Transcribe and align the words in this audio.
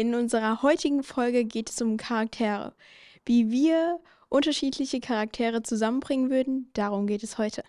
In 0.00 0.14
unserer 0.14 0.62
heutigen 0.62 1.02
Folge 1.02 1.44
geht 1.44 1.68
es 1.68 1.82
um 1.82 1.98
Charaktere. 1.98 2.72
Wie 3.26 3.50
wir 3.50 4.00
unterschiedliche 4.30 4.98
Charaktere 4.98 5.62
zusammenbringen 5.62 6.30
würden, 6.30 6.70
darum 6.72 7.06
geht 7.06 7.22
es 7.22 7.36
heute. 7.36 7.64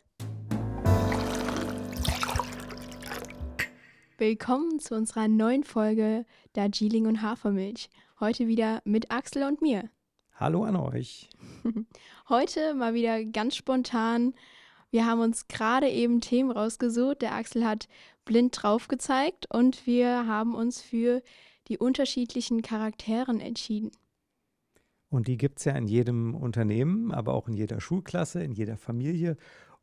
Willkommen 4.17 4.79
zu 4.79 4.95
unserer 4.95 5.27
neuen 5.27 5.65
Folge 5.65 6.25
Darjeeling 6.53 7.05
und 7.05 7.21
Hafermilch. 7.21 7.89
Heute 8.21 8.47
wieder 8.47 8.81
mit 8.85 9.11
Axel 9.11 9.43
und 9.43 9.61
mir. 9.61 9.89
Hallo 10.33 10.63
an 10.63 10.77
euch. 10.77 11.27
Heute 12.29 12.75
mal 12.75 12.93
wieder 12.93 13.25
ganz 13.25 13.57
spontan. 13.57 14.35
Wir 14.89 15.05
haben 15.05 15.19
uns 15.19 15.49
gerade 15.49 15.89
eben 15.89 16.21
Themen 16.21 16.51
rausgesucht. 16.51 17.23
Der 17.23 17.35
Axel 17.35 17.65
hat 17.65 17.89
blind 18.23 18.57
drauf 18.63 18.87
gezeigt 18.87 19.53
und 19.53 19.85
wir 19.85 20.27
haben 20.27 20.55
uns 20.55 20.79
für 20.81 21.21
die 21.71 21.77
unterschiedlichen 21.77 22.61
Charakteren 22.61 23.39
entschieden. 23.39 23.91
Und 25.09 25.27
die 25.27 25.37
gibt 25.37 25.59
es 25.59 25.65
ja 25.65 25.71
in 25.71 25.87
jedem 25.87 26.35
Unternehmen, 26.35 27.13
aber 27.13 27.33
auch 27.33 27.47
in 27.47 27.53
jeder 27.53 27.79
Schulklasse, 27.79 28.43
in 28.43 28.51
jeder 28.51 28.75
Familie 28.75 29.37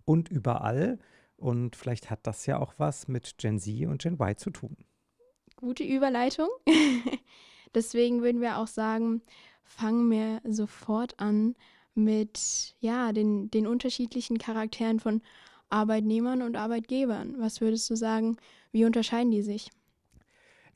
und 0.04 0.28
überall. 0.28 0.98
Und 1.36 1.76
vielleicht 1.76 2.10
hat 2.10 2.26
das 2.26 2.44
ja 2.44 2.58
auch 2.58 2.74
was 2.76 3.08
mit 3.08 3.38
Gen 3.38 3.58
Z 3.58 3.86
und 3.86 4.02
Gen 4.02 4.20
Y 4.20 4.36
zu 4.36 4.50
tun. 4.50 4.76
Gute 5.56 5.82
Überleitung. 5.82 6.48
Deswegen 7.74 8.20
würden 8.20 8.42
wir 8.42 8.58
auch 8.58 8.66
sagen, 8.66 9.22
fangen 9.64 10.10
wir 10.10 10.42
sofort 10.44 11.18
an 11.18 11.56
mit 11.94 12.74
ja, 12.80 13.12
den, 13.12 13.50
den 13.50 13.66
unterschiedlichen 13.66 14.36
Charakteren 14.36 15.00
von 15.00 15.22
Arbeitnehmern 15.70 16.42
und 16.42 16.54
Arbeitgebern. 16.56 17.36
Was 17.38 17.62
würdest 17.62 17.88
du 17.88 17.96
sagen, 17.96 18.36
wie 18.72 18.84
unterscheiden 18.84 19.30
die 19.30 19.42
sich? 19.42 19.70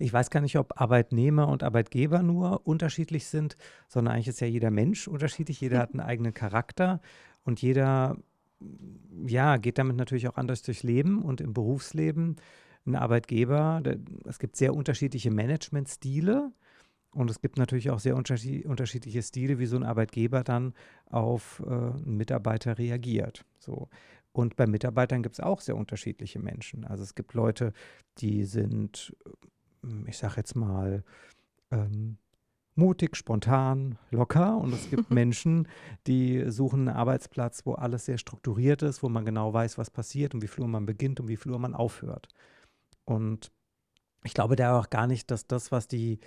Ich 0.02 0.12
weiß 0.12 0.30
gar 0.30 0.40
nicht, 0.40 0.58
ob 0.58 0.80
Arbeitnehmer 0.80 1.48
und 1.48 1.62
Arbeitgeber 1.62 2.22
nur 2.22 2.66
unterschiedlich 2.66 3.26
sind, 3.26 3.56
sondern 3.88 4.14
eigentlich 4.14 4.28
ist 4.28 4.40
ja 4.40 4.46
jeder 4.46 4.70
Mensch 4.70 5.06
unterschiedlich. 5.06 5.60
Jeder 5.60 5.78
hat 5.78 5.90
einen 5.92 6.00
eigenen 6.00 6.34
Charakter 6.34 7.00
und 7.44 7.62
jeder 7.62 8.16
ja, 9.26 9.56
geht 9.56 9.78
damit 9.78 9.96
natürlich 9.96 10.28
auch 10.28 10.36
anders 10.36 10.62
durchs 10.62 10.82
Leben 10.82 11.22
und 11.22 11.40
im 11.40 11.52
Berufsleben. 11.52 12.36
Ein 12.84 12.96
Arbeitgeber, 12.96 13.80
der, 13.84 13.98
es 14.24 14.38
gibt 14.38 14.56
sehr 14.56 14.74
unterschiedliche 14.74 15.30
Managementstile 15.30 16.50
und 17.12 17.30
es 17.30 17.40
gibt 17.40 17.58
natürlich 17.58 17.90
auch 17.90 18.00
sehr 18.00 18.16
unterschiedliche 18.16 19.22
Stile, 19.22 19.58
wie 19.58 19.66
so 19.66 19.76
ein 19.76 19.84
Arbeitgeber 19.84 20.42
dann 20.42 20.74
auf 21.06 21.62
äh, 21.64 21.70
einen 21.70 22.16
Mitarbeiter 22.16 22.78
reagiert. 22.78 23.44
So. 23.58 23.88
Und 24.32 24.56
bei 24.56 24.66
Mitarbeitern 24.66 25.22
gibt 25.22 25.34
es 25.34 25.40
auch 25.40 25.60
sehr 25.60 25.76
unterschiedliche 25.76 26.38
Menschen. 26.38 26.84
Also 26.84 27.02
es 27.02 27.14
gibt 27.14 27.34
Leute, 27.34 27.72
die 28.18 28.44
sind, 28.44 29.14
ich 30.06 30.18
sage 30.18 30.34
jetzt 30.36 30.54
mal, 30.54 31.04
ähm, 31.70 32.18
mutig, 32.74 33.16
spontan, 33.16 33.98
locker. 34.10 34.56
Und 34.56 34.72
es 34.72 34.88
gibt 34.90 35.10
Menschen, 35.10 35.68
die 36.06 36.50
suchen 36.50 36.88
einen 36.88 36.96
Arbeitsplatz, 36.96 37.66
wo 37.66 37.74
alles 37.74 38.06
sehr 38.06 38.18
strukturiert 38.18 38.82
ist, 38.82 39.02
wo 39.02 39.08
man 39.08 39.24
genau 39.24 39.52
weiß, 39.52 39.78
was 39.78 39.90
passiert 39.90 40.34
und 40.34 40.42
wie 40.42 40.48
viel 40.48 40.62
Uhr 40.62 40.68
man 40.68 40.86
beginnt 40.86 41.20
und 41.20 41.28
wie 41.28 41.36
viel 41.36 41.52
Uhr 41.52 41.58
man 41.58 41.74
aufhört. 41.74 42.28
Und 43.04 43.50
ich 44.24 44.34
glaube 44.34 44.56
da 44.56 44.78
auch 44.78 44.90
gar 44.90 45.06
nicht, 45.06 45.30
dass 45.30 45.46
das, 45.46 45.72
was 45.72 45.88
die 45.88 46.20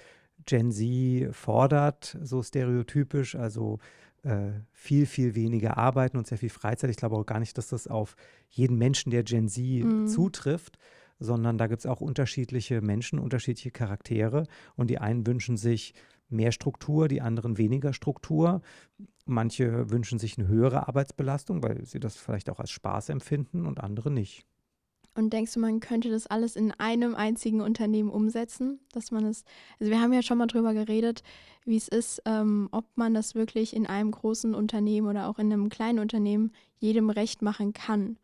Gen 0.46 0.72
Z 0.72 1.34
fordert, 1.34 2.18
so 2.22 2.44
stereotypisch, 2.44 3.36
also 3.36 3.80
äh, 4.24 4.52
viel, 4.74 5.06
viel 5.06 5.36
weniger 5.36 5.78
arbeiten 5.78 6.18
und 6.18 6.28
sehr 6.28 6.38
viel 6.38 6.50
Freizeit. 6.50 6.90
Ich 6.90 6.98
glaube 6.98 7.16
auch 7.16 7.26
gar 7.26 7.40
nicht, 7.40 7.58
dass 7.58 7.70
das 7.70 7.88
auf 7.88 8.16
jeden 8.50 8.78
Menschen 8.78 9.12
der 9.12 9.24
Gen 9.24 9.48
Z 9.48 9.64
mhm. 9.64 10.08
zutrifft, 10.08 10.78
sondern 11.20 11.58
da 11.58 11.68
gibt 11.68 11.80
es 11.80 11.86
auch 11.86 12.02
unterschiedliche 12.02 12.82
Menschen, 12.82 13.20
unterschiedliche 13.20 13.72
Charaktere 13.72 14.46
und 14.76 14.90
die 14.90 15.00
einen 15.00 15.26
wünschen 15.26 15.58
sich 15.58 15.94
mehr 16.30 16.52
Struktur, 16.52 17.08
die 17.08 17.22
anderen 17.22 17.58
weniger 17.58 17.94
Struktur. 17.94 18.62
Manche 19.26 19.90
wünschen 19.92 20.20
sich 20.20 20.38
eine 20.38 20.48
höhere 20.48 20.88
Arbeitsbelastung, 20.88 21.64
weil 21.64 21.86
sie 21.86 22.00
das 22.00 22.16
vielleicht 22.16 22.50
auch 22.50 22.60
als 22.60 22.72
Spaß 22.72 23.10
empfinden 23.10 23.66
und 23.66 23.80
andere 23.80 24.12
nicht. 24.12 24.46
Und 25.18 25.32
denkst 25.32 25.54
du, 25.54 25.62
man 25.62 25.80
könnte 25.80 26.10
das 26.10 26.28
alles 26.28 26.58
in 26.58 26.74
einem 26.74 27.16
einzigen 27.16 27.62
Unternehmen 27.62 28.10
umsetzen? 28.10 28.82
Dass 28.92 29.12
man 29.12 29.24
es, 29.26 29.46
also 29.80 29.90
wir 29.90 30.02
haben 30.02 30.12
ja 30.12 30.22
schon 30.22 30.38
mal 30.38 30.48
drüber 30.48 30.74
geredet, 30.74 31.24
wie 31.64 31.78
es 31.78 31.88
ist, 31.88 32.22
ähm, 32.26 32.68
ob 32.72 32.86
man 32.96 33.14
das 33.14 33.34
wirklich 33.34 33.74
in 33.74 33.88
einem 33.88 34.12
großen 34.12 34.54
Unternehmen 34.54 35.08
oder 35.08 35.30
auch 35.30 35.40
in 35.40 35.52
einem 35.54 35.70
kleinen 35.70 36.00
Unternehmen 36.00 36.52
jedem 36.80 37.10
recht 37.10 37.42
machen 37.42 37.72
kann. 37.72 38.18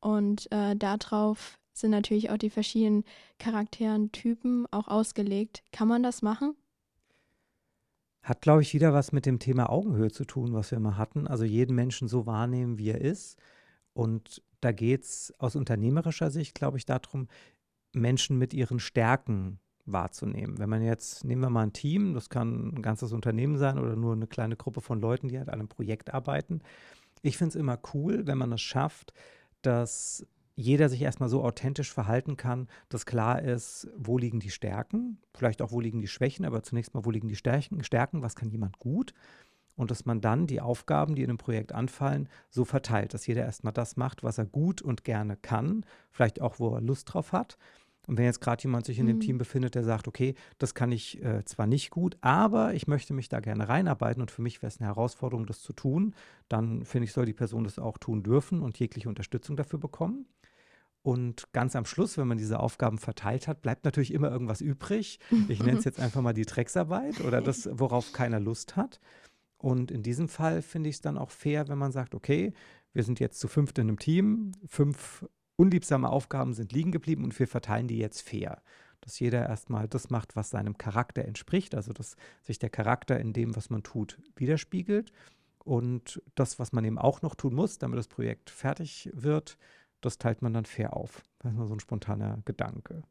Und 0.00 0.50
äh, 0.50 0.74
darauf 0.74 1.57
sind 1.80 1.90
natürlich 1.90 2.30
auch 2.30 2.36
die 2.36 2.50
verschiedenen 2.50 3.04
Charakteren, 3.38 4.12
Typen 4.12 4.66
auch 4.70 4.88
ausgelegt. 4.88 5.62
Kann 5.72 5.88
man 5.88 6.02
das 6.02 6.22
machen? 6.22 6.54
Hat, 8.22 8.42
glaube 8.42 8.62
ich, 8.62 8.74
wieder 8.74 8.92
was 8.92 9.12
mit 9.12 9.26
dem 9.26 9.38
Thema 9.38 9.70
Augenhöhe 9.70 10.10
zu 10.10 10.24
tun, 10.24 10.52
was 10.52 10.70
wir 10.70 10.80
mal 10.80 10.98
hatten. 10.98 11.26
Also 11.26 11.44
jeden 11.44 11.74
Menschen 11.74 12.08
so 12.08 12.26
wahrnehmen, 12.26 12.78
wie 12.78 12.90
er 12.90 13.00
ist. 13.00 13.38
Und 13.94 14.42
da 14.60 14.72
geht 14.72 15.04
es 15.04 15.32
aus 15.38 15.56
unternehmerischer 15.56 16.30
Sicht, 16.30 16.54
glaube 16.54 16.78
ich, 16.78 16.84
darum, 16.84 17.28
Menschen 17.92 18.36
mit 18.38 18.52
ihren 18.52 18.80
Stärken 18.80 19.60
wahrzunehmen. 19.86 20.58
Wenn 20.58 20.68
man 20.68 20.82
jetzt, 20.82 21.24
nehmen 21.24 21.42
wir 21.42 21.50
mal 21.50 21.62
ein 21.62 21.72
Team, 21.72 22.14
das 22.14 22.28
kann 22.28 22.74
ein 22.74 22.82
ganzes 22.82 23.12
Unternehmen 23.12 23.56
sein 23.56 23.78
oder 23.78 23.96
nur 23.96 24.12
eine 24.12 24.26
kleine 24.26 24.56
Gruppe 24.56 24.80
von 24.80 25.00
Leuten, 25.00 25.28
die 25.28 25.38
halt 25.38 25.48
an 25.48 25.60
einem 25.60 25.68
Projekt 25.68 26.12
arbeiten. 26.12 26.60
Ich 27.22 27.38
finde 27.38 27.50
es 27.50 27.56
immer 27.56 27.78
cool, 27.94 28.26
wenn 28.26 28.38
man 28.38 28.52
es 28.52 28.60
schafft, 28.60 29.12
dass 29.62 30.26
jeder 30.58 30.88
sich 30.88 31.02
erstmal 31.02 31.28
so 31.28 31.44
authentisch 31.44 31.92
verhalten 31.92 32.36
kann, 32.36 32.66
dass 32.88 33.06
klar 33.06 33.40
ist, 33.40 33.88
wo 33.96 34.18
liegen 34.18 34.40
die 34.40 34.50
Stärken, 34.50 35.18
vielleicht 35.32 35.62
auch 35.62 35.70
wo 35.70 35.80
liegen 35.80 36.00
die 36.00 36.08
Schwächen, 36.08 36.44
aber 36.44 36.64
zunächst 36.64 36.94
mal, 36.94 37.04
wo 37.04 37.12
liegen 37.12 37.28
die 37.28 37.36
Stärken, 37.36 37.84
Stärken 37.84 38.22
was 38.22 38.34
kann 38.34 38.50
jemand 38.50 38.80
gut 38.80 39.14
und 39.76 39.92
dass 39.92 40.04
man 40.04 40.20
dann 40.20 40.48
die 40.48 40.60
Aufgaben, 40.60 41.14
die 41.14 41.22
in 41.22 41.30
einem 41.30 41.38
Projekt 41.38 41.70
anfallen, 41.70 42.28
so 42.50 42.64
verteilt, 42.64 43.14
dass 43.14 43.28
jeder 43.28 43.42
erstmal 43.42 43.72
das 43.72 43.96
macht, 43.96 44.24
was 44.24 44.36
er 44.36 44.46
gut 44.46 44.82
und 44.82 45.04
gerne 45.04 45.36
kann, 45.36 45.86
vielleicht 46.10 46.40
auch, 46.40 46.58
wo 46.58 46.74
er 46.74 46.80
Lust 46.80 47.14
drauf 47.14 47.30
hat. 47.30 47.56
Und 48.08 48.18
wenn 48.18 48.24
jetzt 48.24 48.40
gerade 48.40 48.62
jemand 48.64 48.86
sich 48.86 48.98
in 48.98 49.06
dem 49.06 49.16
mhm. 49.16 49.20
Team 49.20 49.38
befindet, 49.38 49.76
der 49.76 49.84
sagt, 49.84 50.08
okay, 50.08 50.34
das 50.56 50.74
kann 50.74 50.90
ich 50.90 51.22
äh, 51.22 51.44
zwar 51.44 51.68
nicht 51.68 51.90
gut, 51.90 52.16
aber 52.20 52.74
ich 52.74 52.88
möchte 52.88 53.12
mich 53.14 53.28
da 53.28 53.38
gerne 53.38 53.68
reinarbeiten 53.68 54.22
und 54.22 54.32
für 54.32 54.42
mich 54.42 54.60
wäre 54.60 54.68
es 54.68 54.80
eine 54.80 54.88
Herausforderung, 54.88 55.46
das 55.46 55.60
zu 55.60 55.72
tun, 55.72 56.14
dann 56.48 56.84
finde 56.84 57.04
ich, 57.04 57.12
soll 57.12 57.26
die 57.26 57.34
Person 57.34 57.62
das 57.62 57.78
auch 57.78 57.98
tun 57.98 58.24
dürfen 58.24 58.60
und 58.60 58.78
jegliche 58.80 59.08
Unterstützung 59.08 59.56
dafür 59.56 59.78
bekommen. 59.78 60.26
Und 61.02 61.52
ganz 61.52 61.76
am 61.76 61.84
Schluss, 61.84 62.18
wenn 62.18 62.28
man 62.28 62.38
diese 62.38 62.60
Aufgaben 62.60 62.98
verteilt 62.98 63.48
hat, 63.48 63.62
bleibt 63.62 63.84
natürlich 63.84 64.12
immer 64.12 64.30
irgendwas 64.30 64.60
übrig. 64.60 65.20
Ich 65.48 65.62
nenne 65.62 65.78
es 65.78 65.84
jetzt 65.86 66.00
einfach 66.00 66.20
mal 66.20 66.34
die 66.34 66.44
Drecksarbeit 66.44 67.20
oder 67.20 67.40
das, 67.40 67.68
worauf 67.72 68.12
keiner 68.12 68.40
Lust 68.40 68.76
hat. 68.76 69.00
Und 69.56 69.90
in 69.90 70.02
diesem 70.02 70.28
Fall 70.28 70.62
finde 70.62 70.88
ich 70.88 70.96
es 70.96 71.00
dann 71.00 71.18
auch 71.18 71.30
fair, 71.30 71.68
wenn 71.68 71.78
man 71.78 71.92
sagt, 71.92 72.14
okay, 72.14 72.52
wir 72.92 73.02
sind 73.02 73.20
jetzt 73.20 73.40
zu 73.40 73.48
fünft 73.48 73.78
in 73.78 73.88
einem 73.88 73.98
Team, 73.98 74.52
fünf 74.66 75.24
unliebsame 75.56 76.08
Aufgaben 76.08 76.54
sind 76.54 76.72
liegen 76.72 76.92
geblieben 76.92 77.24
und 77.24 77.38
wir 77.38 77.48
verteilen 77.48 77.88
die 77.88 77.98
jetzt 77.98 78.22
fair. 78.22 78.62
Dass 79.00 79.18
jeder 79.18 79.48
erstmal 79.48 79.88
das 79.88 80.10
macht, 80.10 80.36
was 80.36 80.50
seinem 80.50 80.78
Charakter 80.78 81.24
entspricht, 81.24 81.74
also 81.74 81.92
dass 81.92 82.16
sich 82.42 82.58
der 82.58 82.70
Charakter 82.70 83.18
in 83.18 83.32
dem, 83.32 83.56
was 83.56 83.70
man 83.70 83.82
tut, 83.82 84.18
widerspiegelt. 84.36 85.12
Und 85.64 86.22
das, 86.34 86.58
was 86.58 86.72
man 86.72 86.84
eben 86.84 86.98
auch 86.98 87.22
noch 87.22 87.34
tun 87.34 87.54
muss, 87.54 87.78
damit 87.78 87.98
das 87.98 88.08
Projekt 88.08 88.50
fertig 88.50 89.10
wird, 89.12 89.58
das 90.00 90.18
teilt 90.18 90.42
man 90.42 90.52
dann 90.52 90.64
fair 90.64 90.96
auf. 90.96 91.22
Das 91.40 91.52
ist 91.52 91.58
mal 91.58 91.66
so 91.66 91.74
ein 91.74 91.80
spontaner 91.80 92.38
Gedanke. 92.44 93.02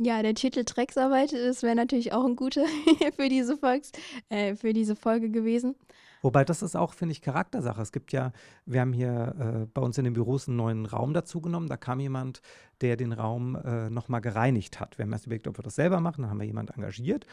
Ja, 0.00 0.22
der 0.22 0.34
Titel 0.34 0.62
Drecksarbeit, 0.64 1.32
das 1.32 1.64
wäre 1.64 1.74
natürlich 1.74 2.12
auch 2.12 2.24
ein 2.24 2.36
guter 2.36 2.64
für 3.16 3.28
diese, 3.28 3.56
Volks, 3.56 3.90
äh, 4.28 4.54
für 4.54 4.72
diese 4.72 4.94
Folge 4.94 5.28
gewesen. 5.28 5.74
Wobei 6.22 6.44
das 6.44 6.62
ist 6.62 6.76
auch, 6.76 6.94
finde 6.94 7.12
ich, 7.12 7.22
Charaktersache. 7.22 7.82
Es 7.82 7.90
gibt 7.90 8.12
ja, 8.12 8.32
wir 8.64 8.80
haben 8.80 8.92
hier 8.92 9.34
äh, 9.38 9.66
bei 9.72 9.82
uns 9.82 9.98
in 9.98 10.04
den 10.04 10.14
Büros 10.14 10.46
einen 10.46 10.56
neuen 10.56 10.86
Raum 10.86 11.14
dazu 11.14 11.40
genommen. 11.40 11.68
Da 11.68 11.76
kam 11.76 11.98
jemand, 11.98 12.42
der 12.80 12.96
den 12.96 13.12
Raum 13.12 13.56
äh, 13.56 13.90
nochmal 13.90 14.20
gereinigt 14.20 14.78
hat. 14.78 14.98
Wir 14.98 15.04
haben 15.04 15.12
erst 15.12 15.26
überlegt, 15.26 15.48
ob 15.48 15.58
wir 15.58 15.64
das 15.64 15.74
selber 15.74 16.00
machen. 16.00 16.22
Dann 16.22 16.30
haben 16.30 16.40
wir 16.40 16.46
jemand 16.46 16.70
engagiert. 16.76 17.26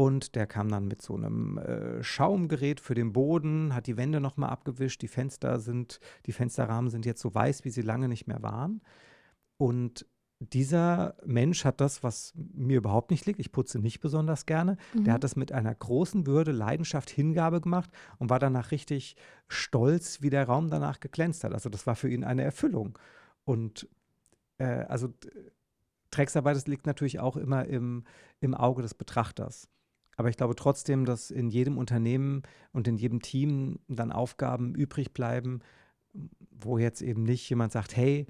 Und 0.00 0.34
der 0.34 0.46
kam 0.46 0.70
dann 0.70 0.88
mit 0.88 1.02
so 1.02 1.14
einem 1.14 1.58
äh, 1.58 2.02
Schaumgerät 2.02 2.80
für 2.80 2.94
den 2.94 3.12
Boden, 3.12 3.74
hat 3.74 3.86
die 3.86 3.98
Wände 3.98 4.18
nochmal 4.18 4.48
abgewischt. 4.48 5.02
Die 5.02 5.08
Fenster 5.08 5.60
sind, 5.60 6.00
die 6.24 6.32
Fensterrahmen 6.32 6.88
sind 6.88 7.04
jetzt 7.04 7.20
so 7.20 7.34
weiß, 7.34 7.66
wie 7.66 7.70
sie 7.70 7.82
lange 7.82 8.08
nicht 8.08 8.26
mehr 8.26 8.42
waren. 8.42 8.80
Und 9.58 10.06
dieser 10.38 11.16
Mensch 11.26 11.66
hat 11.66 11.82
das, 11.82 12.02
was 12.02 12.32
mir 12.34 12.78
überhaupt 12.78 13.10
nicht 13.10 13.26
liegt, 13.26 13.40
ich 13.40 13.52
putze 13.52 13.78
nicht 13.78 14.00
besonders 14.00 14.46
gerne, 14.46 14.78
mhm. 14.94 15.04
der 15.04 15.12
hat 15.12 15.22
das 15.22 15.36
mit 15.36 15.52
einer 15.52 15.74
großen 15.74 16.26
Würde, 16.26 16.52
Leidenschaft, 16.52 17.10
Hingabe 17.10 17.60
gemacht 17.60 17.90
und 18.16 18.30
war 18.30 18.38
danach 18.38 18.70
richtig 18.70 19.16
stolz, 19.48 20.22
wie 20.22 20.30
der 20.30 20.46
Raum 20.46 20.70
danach 20.70 21.00
geglänzt 21.00 21.44
hat. 21.44 21.52
Also 21.52 21.68
das 21.68 21.86
war 21.86 21.94
für 21.94 22.08
ihn 22.08 22.24
eine 22.24 22.42
Erfüllung. 22.42 22.98
Und 23.44 23.86
äh, 24.56 24.64
also 24.64 25.12
Drecksarbeit, 26.10 26.56
das 26.56 26.66
liegt 26.66 26.86
natürlich 26.86 27.20
auch 27.20 27.36
immer 27.36 27.66
im, 27.66 28.04
im 28.40 28.54
Auge 28.54 28.80
des 28.80 28.94
Betrachters. 28.94 29.68
Aber 30.20 30.28
ich 30.28 30.36
glaube 30.36 30.54
trotzdem, 30.54 31.06
dass 31.06 31.30
in 31.30 31.48
jedem 31.48 31.78
Unternehmen 31.78 32.42
und 32.72 32.86
in 32.86 32.98
jedem 32.98 33.22
Team 33.22 33.78
dann 33.88 34.12
Aufgaben 34.12 34.74
übrig 34.74 35.14
bleiben, 35.14 35.60
wo 36.50 36.76
jetzt 36.76 37.00
eben 37.00 37.22
nicht 37.22 37.48
jemand 37.48 37.72
sagt, 37.72 37.96
hey, 37.96 38.26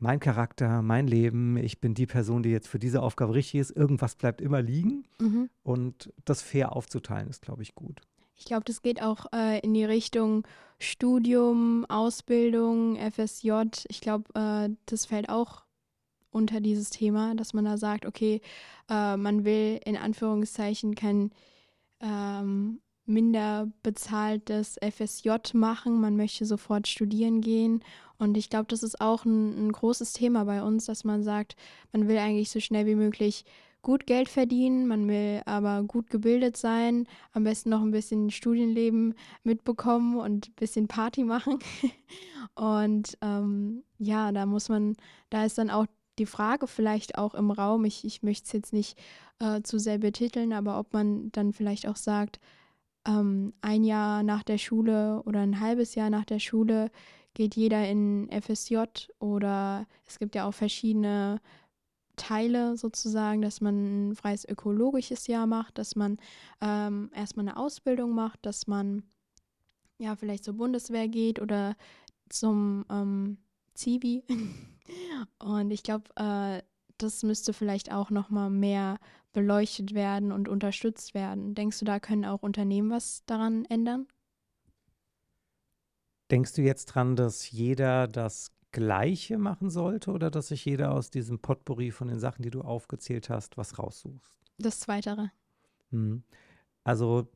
mein 0.00 0.18
Charakter, 0.18 0.82
mein 0.82 1.06
Leben, 1.06 1.56
ich 1.56 1.80
bin 1.80 1.94
die 1.94 2.06
Person, 2.06 2.42
die 2.42 2.48
jetzt 2.48 2.66
für 2.66 2.80
diese 2.80 3.02
Aufgabe 3.02 3.34
richtig 3.34 3.60
ist, 3.60 3.70
irgendwas 3.70 4.16
bleibt 4.16 4.40
immer 4.40 4.60
liegen. 4.60 5.04
Mhm. 5.20 5.48
Und 5.62 6.12
das 6.24 6.42
fair 6.42 6.74
aufzuteilen 6.74 7.28
ist, 7.28 7.42
glaube 7.42 7.62
ich, 7.62 7.76
gut. 7.76 8.00
Ich 8.34 8.44
glaube, 8.44 8.64
das 8.64 8.82
geht 8.82 9.00
auch 9.00 9.26
äh, 9.32 9.60
in 9.60 9.74
die 9.74 9.84
Richtung 9.84 10.44
Studium, 10.80 11.86
Ausbildung, 11.88 12.96
FSJ. 12.96 13.52
Ich 13.86 14.00
glaube, 14.00 14.24
äh, 14.34 14.74
das 14.86 15.06
fällt 15.06 15.28
auch 15.28 15.62
unter 16.30 16.60
dieses 16.60 16.90
Thema, 16.90 17.34
dass 17.34 17.54
man 17.54 17.64
da 17.64 17.76
sagt, 17.76 18.06
okay, 18.06 18.40
äh, 18.88 19.16
man 19.16 19.44
will 19.44 19.80
in 19.84 19.96
Anführungszeichen 19.96 20.94
kein 20.94 21.30
ähm, 22.00 22.80
minder 23.08 23.70
bezahltes 23.82 24.78
FSJ 24.80 25.30
machen, 25.54 26.00
man 26.00 26.16
möchte 26.16 26.44
sofort 26.44 26.86
studieren 26.86 27.40
gehen. 27.40 27.82
Und 28.18 28.36
ich 28.36 28.50
glaube, 28.50 28.66
das 28.68 28.82
ist 28.82 29.00
auch 29.00 29.24
ein, 29.24 29.68
ein, 29.68 29.72
großes 29.72 30.12
Thema 30.12 30.44
bei 30.44 30.62
uns, 30.62 30.86
dass 30.86 31.04
man 31.04 31.22
sagt, 31.22 31.56
man 31.92 32.08
will 32.08 32.18
eigentlich 32.18 32.50
so 32.50 32.60
schnell 32.60 32.86
wie 32.86 32.96
möglich 32.96 33.44
gut 33.80 34.06
Geld 34.06 34.28
verdienen, 34.28 34.88
man 34.88 35.08
will 35.08 35.40
aber 35.46 35.84
gut 35.84 36.10
gebildet 36.10 36.56
sein, 36.56 37.06
am 37.32 37.44
besten 37.44 37.70
noch 37.70 37.80
ein 37.80 37.92
bisschen 37.92 38.30
Studienleben 38.30 39.14
mitbekommen 39.44 40.16
und 40.16 40.48
ein 40.48 40.54
bisschen 40.56 40.88
Party 40.88 41.24
machen. 41.24 41.60
und 42.54 43.16
ähm, 43.22 43.84
ja, 43.98 44.32
da 44.32 44.46
muss 44.46 44.68
man, 44.68 44.96
da 45.30 45.44
ist 45.44 45.58
dann 45.58 45.70
auch 45.70 45.86
die 46.18 46.26
Frage 46.26 46.66
vielleicht 46.66 47.18
auch 47.18 47.34
im 47.34 47.50
Raum, 47.50 47.84
ich, 47.84 48.04
ich 48.04 48.22
möchte 48.22 48.46
es 48.46 48.52
jetzt 48.52 48.72
nicht 48.72 48.98
äh, 49.38 49.62
zu 49.62 49.78
sehr 49.78 49.98
betiteln, 49.98 50.52
aber 50.52 50.78
ob 50.78 50.92
man 50.92 51.30
dann 51.32 51.52
vielleicht 51.52 51.86
auch 51.86 51.96
sagt, 51.96 52.40
ähm, 53.06 53.52
ein 53.60 53.84
Jahr 53.84 54.22
nach 54.22 54.42
der 54.42 54.58
Schule 54.58 55.22
oder 55.24 55.40
ein 55.40 55.60
halbes 55.60 55.94
Jahr 55.94 56.10
nach 56.10 56.24
der 56.24 56.38
Schule 56.38 56.90
geht 57.34 57.54
jeder 57.54 57.88
in 57.88 58.28
FSJ 58.30 58.84
oder 59.20 59.86
es 60.06 60.18
gibt 60.18 60.34
ja 60.34 60.46
auch 60.46 60.54
verschiedene 60.54 61.40
Teile 62.16 62.76
sozusagen, 62.76 63.40
dass 63.40 63.60
man 63.60 64.10
ein 64.10 64.16
freies 64.16 64.44
ökologisches 64.44 65.26
Jahr 65.28 65.46
macht, 65.46 65.78
dass 65.78 65.94
man 65.94 66.18
ähm, 66.60 67.10
erstmal 67.14 67.48
eine 67.48 67.56
Ausbildung 67.56 68.12
macht, 68.12 68.44
dass 68.44 68.66
man 68.66 69.04
ja 69.98 70.16
vielleicht 70.16 70.44
zur 70.44 70.54
Bundeswehr 70.54 71.08
geht 71.08 71.40
oder 71.40 71.76
zum 72.28 72.84
ähm, 72.90 73.38
Zivi. 73.74 74.24
Und 75.38 75.70
ich 75.70 75.82
glaube, 75.82 76.04
äh, 76.16 76.62
das 76.98 77.22
müsste 77.22 77.52
vielleicht 77.52 77.92
auch 77.92 78.10
noch 78.10 78.30
mal 78.30 78.50
mehr 78.50 78.98
beleuchtet 79.32 79.94
werden 79.94 80.32
und 80.32 80.48
unterstützt 80.48 81.14
werden. 81.14 81.54
Denkst 81.54 81.78
du, 81.78 81.84
da 81.84 82.00
können 82.00 82.24
auch 82.24 82.42
Unternehmen 82.42 82.90
was 82.90 83.24
daran 83.26 83.64
ändern? 83.66 84.06
Denkst 86.30 86.54
du 86.54 86.62
jetzt 86.62 86.86
dran, 86.86 87.16
dass 87.16 87.50
jeder 87.50 88.06
das 88.08 88.52
Gleiche 88.72 89.38
machen 89.38 89.70
sollte 89.70 90.10
oder 90.10 90.30
dass 90.30 90.48
sich 90.48 90.64
jeder 90.64 90.92
aus 90.92 91.10
diesem 91.10 91.38
Potpourri 91.38 91.90
von 91.90 92.08
den 92.08 92.18
Sachen, 92.18 92.42
die 92.42 92.50
du 92.50 92.60
aufgezählt 92.60 93.30
hast, 93.30 93.56
was 93.56 93.78
raussuchst? 93.78 94.38
Das 94.58 94.80
Zweitere. 94.80 95.30
Hm. 95.90 96.22
Also 96.84 97.28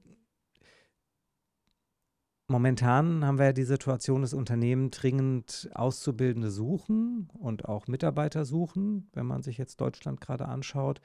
Momentan 2.48 3.24
haben 3.24 3.38
wir 3.38 3.46
ja 3.46 3.52
die 3.52 3.64
Situation, 3.64 4.22
dass 4.22 4.34
Unternehmen 4.34 4.90
dringend 4.90 5.70
Auszubildende 5.74 6.50
suchen 6.50 7.30
und 7.38 7.66
auch 7.66 7.86
Mitarbeiter 7.86 8.44
suchen, 8.44 9.08
wenn 9.12 9.26
man 9.26 9.42
sich 9.42 9.58
jetzt 9.58 9.80
Deutschland 9.80 10.20
gerade 10.20 10.46
anschaut. 10.46 11.00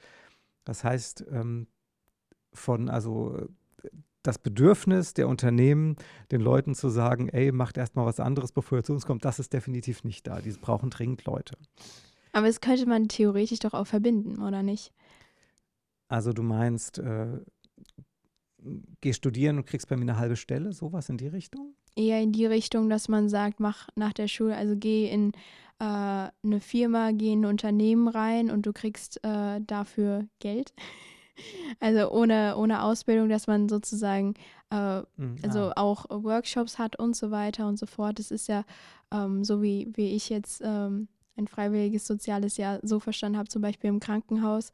Das 0.64 0.84
heißt, 0.84 1.24
ähm, 1.30 1.68
von, 2.52 2.88
also 2.90 3.48
das 4.22 4.38
Bedürfnis 4.38 5.14
der 5.14 5.28
Unternehmen, 5.28 5.96
den 6.30 6.40
Leuten 6.40 6.74
zu 6.74 6.90
sagen, 6.90 7.28
ey, 7.28 7.52
macht 7.52 7.78
erstmal 7.78 8.04
was 8.04 8.20
anderes, 8.20 8.52
bevor 8.52 8.78
ihr 8.78 8.84
zu 8.84 8.92
uns 8.92 9.06
kommt, 9.06 9.24
das 9.24 9.38
ist 9.38 9.52
definitiv 9.52 10.04
nicht 10.04 10.26
da. 10.26 10.40
Die 10.40 10.50
brauchen 10.50 10.90
dringend 10.90 11.24
Leute. 11.24 11.56
Aber 12.32 12.46
es 12.46 12.60
könnte 12.60 12.86
man 12.86 13.08
theoretisch 13.08 13.60
doch 13.60 13.74
auch 13.74 13.86
verbinden, 13.86 14.42
oder 14.42 14.62
nicht? 14.62 14.92
Also 16.08 16.32
du 16.32 16.42
meinst, 16.42 16.98
äh, 16.98 17.40
geh 19.00 19.12
studieren 19.12 19.58
und 19.58 19.66
kriegst 19.66 19.88
bei 19.88 19.96
mir 19.96 20.02
eine 20.02 20.18
halbe 20.18 20.36
Stelle, 20.36 20.72
sowas 20.72 21.08
in 21.08 21.16
die 21.16 21.28
Richtung? 21.28 21.74
Eher 21.96 22.20
in 22.20 22.32
die 22.32 22.46
Richtung, 22.46 22.88
dass 22.88 23.08
man 23.08 23.28
sagt, 23.28 23.60
mach 23.60 23.88
nach 23.94 24.12
der 24.12 24.28
Schule, 24.28 24.56
also 24.56 24.76
geh 24.76 25.08
in 25.08 25.32
äh, 25.80 25.84
eine 25.84 26.60
Firma, 26.60 27.12
geh 27.12 27.32
in 27.32 27.42
ein 27.42 27.50
Unternehmen 27.50 28.08
rein 28.08 28.50
und 28.50 28.66
du 28.66 28.72
kriegst 28.72 29.22
äh, 29.24 29.60
dafür 29.60 30.26
Geld. 30.40 30.72
also 31.80 32.10
ohne, 32.10 32.56
ohne 32.56 32.82
Ausbildung, 32.82 33.28
dass 33.28 33.46
man 33.46 33.68
sozusagen 33.68 34.34
äh, 34.70 35.00
mhm, 35.16 35.36
also 35.42 35.70
ah. 35.70 35.74
auch 35.76 36.06
Workshops 36.08 36.78
hat 36.78 36.98
und 36.98 37.16
so 37.16 37.30
weiter 37.30 37.66
und 37.68 37.78
so 37.78 37.86
fort. 37.86 38.18
Das 38.18 38.30
ist 38.30 38.48
ja 38.48 38.64
ähm, 39.12 39.44
so, 39.44 39.62
wie, 39.62 39.88
wie 39.94 40.14
ich 40.14 40.28
jetzt 40.28 40.62
ähm, 40.64 41.08
ein 41.36 41.46
freiwilliges 41.46 42.06
soziales 42.06 42.56
Jahr 42.56 42.80
so 42.82 43.00
verstanden 43.00 43.38
habe, 43.38 43.48
zum 43.48 43.62
Beispiel 43.62 43.88
im 43.88 44.00
Krankenhaus, 44.00 44.72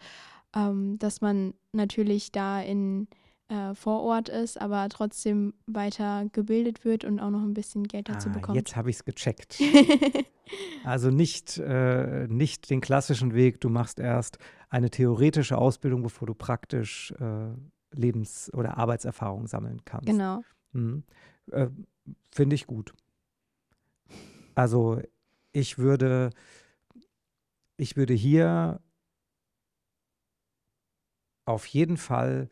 ähm, 0.57 0.99
dass 0.99 1.21
man 1.21 1.55
natürlich 1.73 2.33
da 2.33 2.61
in 2.61 3.09
äh, 3.49 3.75
vor 3.75 4.03
Ort 4.03 4.29
ist, 4.29 4.61
aber 4.61 4.89
trotzdem 4.89 5.55
weiter 5.67 6.27
gebildet 6.33 6.85
wird 6.85 7.05
und 7.05 7.21
auch 7.21 7.31
noch 7.31 7.43
ein 7.43 7.55
bisschen 7.55 7.85
Geld 7.85 8.09
dazu 8.09 8.29
ah, 8.31 8.33
bekommt. 8.33 8.57
Jetzt 8.57 8.77
habe 8.77 8.91
ich 8.91 8.97
es 8.97 9.05
gecheckt. 9.05 9.61
also 10.85 11.11
nicht, 11.11 11.59
äh, 11.59 12.27
nicht 12.29 12.71
den 12.71 12.81
klassischen 12.81 13.35
Weg, 13.35 13.61
du 13.61 13.69
machst 13.69 13.99
erst 13.99 14.39
eine 14.71 14.91
theoretische 14.91 15.59
Ausbildung, 15.59 16.03
bevor 16.03 16.27
du 16.27 16.35
praktisch 16.35 17.13
äh, 17.21 17.51
Lebens- 17.93 18.53
oder 18.55 18.79
Arbeitserfahrung 18.79 19.47
sammeln 19.47 19.85
kannst. 19.85 20.07
Genau. 20.07 20.43
Mhm. 20.73 21.05
Äh, 21.51 21.69
finde 22.31 22.55
ich 22.55 22.67
gut. 22.67 22.95
Also 24.55 25.01
ich 25.53 25.79
würde, 25.79 26.31
ich 27.77 27.97
würde 27.97 28.15
hier 28.15 28.81
auf 31.45 31.67
jeden 31.67 31.97
Fall 31.97 32.49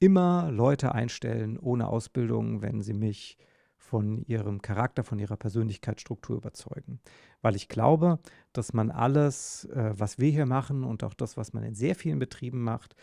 immer 0.00 0.50
Leute 0.50 0.94
einstellen 0.94 1.58
ohne 1.58 1.88
Ausbildung, 1.88 2.62
wenn 2.62 2.80
sie 2.80 2.94
mich 2.94 3.36
von 3.76 4.22
ihrem 4.26 4.60
Charakter, 4.60 5.02
von 5.02 5.18
ihrer 5.18 5.36
Persönlichkeitsstruktur 5.36 6.36
überzeugen. 6.36 7.00
Weil 7.40 7.56
ich 7.56 7.68
glaube, 7.68 8.18
dass 8.52 8.72
man 8.74 8.90
alles, 8.90 9.64
äh, 9.66 9.92
was 9.96 10.18
wir 10.18 10.30
hier 10.30 10.46
machen 10.46 10.84
und 10.84 11.04
auch 11.04 11.14
das, 11.14 11.36
was 11.36 11.52
man 11.52 11.62
in 11.62 11.74
sehr 11.74 11.94
vielen 11.94 12.18
Betrieben 12.18 12.62
macht, 12.62 12.94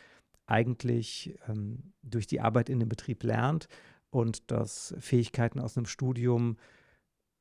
eigentlich 0.46 1.40
ähm, 1.48 1.94
durch 2.04 2.28
die 2.28 2.40
Arbeit 2.40 2.70
in 2.70 2.80
dem 2.80 2.90
Betrieb 2.90 3.24
lernt 3.24 3.68
und 4.12 4.52
dass 4.52 4.96
Fähigkeiten 5.00 5.60
aus 5.60 5.76
einem 5.76 5.88
Studium 5.88 6.58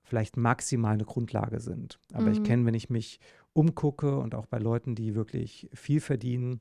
vielleicht 0.03 0.37
maximal 0.37 0.95
eine 0.95 1.05
Grundlage 1.05 1.61
sind. 1.61 1.99
Aber 2.13 2.27
mhm. 2.27 2.33
ich 2.33 2.43
kenne, 2.45 2.65
wenn 2.67 2.75
ich 2.75 2.89
mich 2.89 3.21
umgucke 3.53 4.17
und 4.19 4.35
auch 4.35 4.47
bei 4.47 4.59
Leuten, 4.59 4.95
die 4.95 5.15
wirklich 5.15 5.69
viel 5.75 6.01
verdienen, 6.01 6.61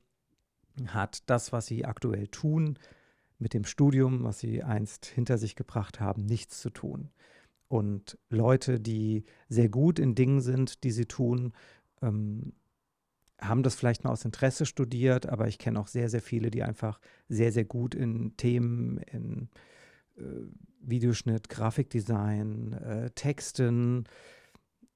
hat 0.86 1.22
das, 1.26 1.52
was 1.52 1.66
sie 1.66 1.84
aktuell 1.84 2.28
tun, 2.28 2.78
mit 3.38 3.54
dem 3.54 3.64
Studium, 3.64 4.24
was 4.24 4.38
sie 4.38 4.62
einst 4.62 5.06
hinter 5.06 5.38
sich 5.38 5.56
gebracht 5.56 6.00
haben, 6.00 6.24
nichts 6.24 6.60
zu 6.60 6.70
tun. 6.70 7.10
Und 7.68 8.18
Leute, 8.30 8.80
die 8.80 9.24
sehr 9.48 9.68
gut 9.68 9.98
in 9.98 10.14
Dingen 10.14 10.40
sind, 10.40 10.84
die 10.84 10.92
sie 10.92 11.06
tun, 11.06 11.52
ähm, 12.02 12.52
haben 13.40 13.62
das 13.62 13.74
vielleicht 13.74 14.04
mal 14.04 14.10
aus 14.10 14.24
Interesse 14.24 14.64
studiert, 14.64 15.26
aber 15.26 15.48
ich 15.48 15.58
kenne 15.58 15.80
auch 15.80 15.88
sehr, 15.88 16.08
sehr 16.08 16.22
viele, 16.22 16.50
die 16.50 16.62
einfach 16.62 17.00
sehr, 17.28 17.52
sehr 17.52 17.64
gut 17.64 17.94
in 17.94 18.36
Themen, 18.36 18.98
in 18.98 19.48
äh, 20.16 20.22
Videoschnitt, 20.80 21.48
Grafikdesign, 21.48 22.72
äh, 22.74 23.10
Texten, 23.10 24.04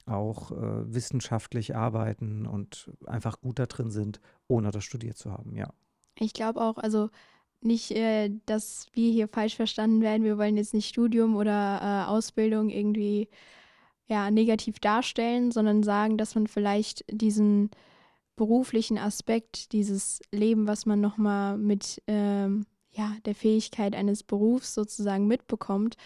auch 0.09 0.51
äh, 0.51 0.95
wissenschaftlich 0.95 1.77
arbeiten 1.77 2.47
und 2.47 2.91
einfach 3.07 3.41
gut 3.41 3.59
da 3.59 3.67
drin 3.67 3.91
sind, 3.91 4.21
ohne 4.47 4.71
das 4.71 4.85
studiert 4.85 5.17
zu 5.17 5.33
haben, 5.33 5.55
ja. 5.57 5.73
Ich 6.21 6.33
glaube 6.33 6.61
auch, 6.61 6.79
also 6.79 7.11
nicht, 7.61 7.91
äh, 7.93 8.31
dass 8.47 8.87
wir 8.93 9.11
hier 9.11 9.29
falsch 9.29 9.57
verstanden 9.57 10.01
werden. 10.01 10.25
Wir 10.25 10.39
wollen 10.39 10.57
jetzt 10.57 10.75
nicht 10.75 10.89
Studium 10.89 11.37
oder 11.37 11.81
äh, 11.83 12.09
Ausbildung 12.11 12.71
irgendwie 12.71 13.29
ja, 14.07 14.31
negativ 14.31 14.79
darstellen, 14.79 15.51
sondern 15.51 15.83
sagen, 15.83 16.17
dass 16.17 16.35
man 16.35 16.47
vielleicht 16.47 17.05
diesen 17.11 17.71
beruflichen 18.37 18.97
Aspekt, 18.99 19.73
dieses 19.73 20.21
Leben, 20.33 20.67
was 20.67 20.87
man 20.87 21.01
nochmal 21.01 21.59
mit 21.59 22.03
ähm, 22.07 22.65
ja, 22.93 23.15
der 23.27 23.35
Fähigkeit 23.35 23.95
eines 23.95 24.23
Berufs 24.23 24.75
sozusagen 24.75 25.27
mitbekommt, 25.27 25.97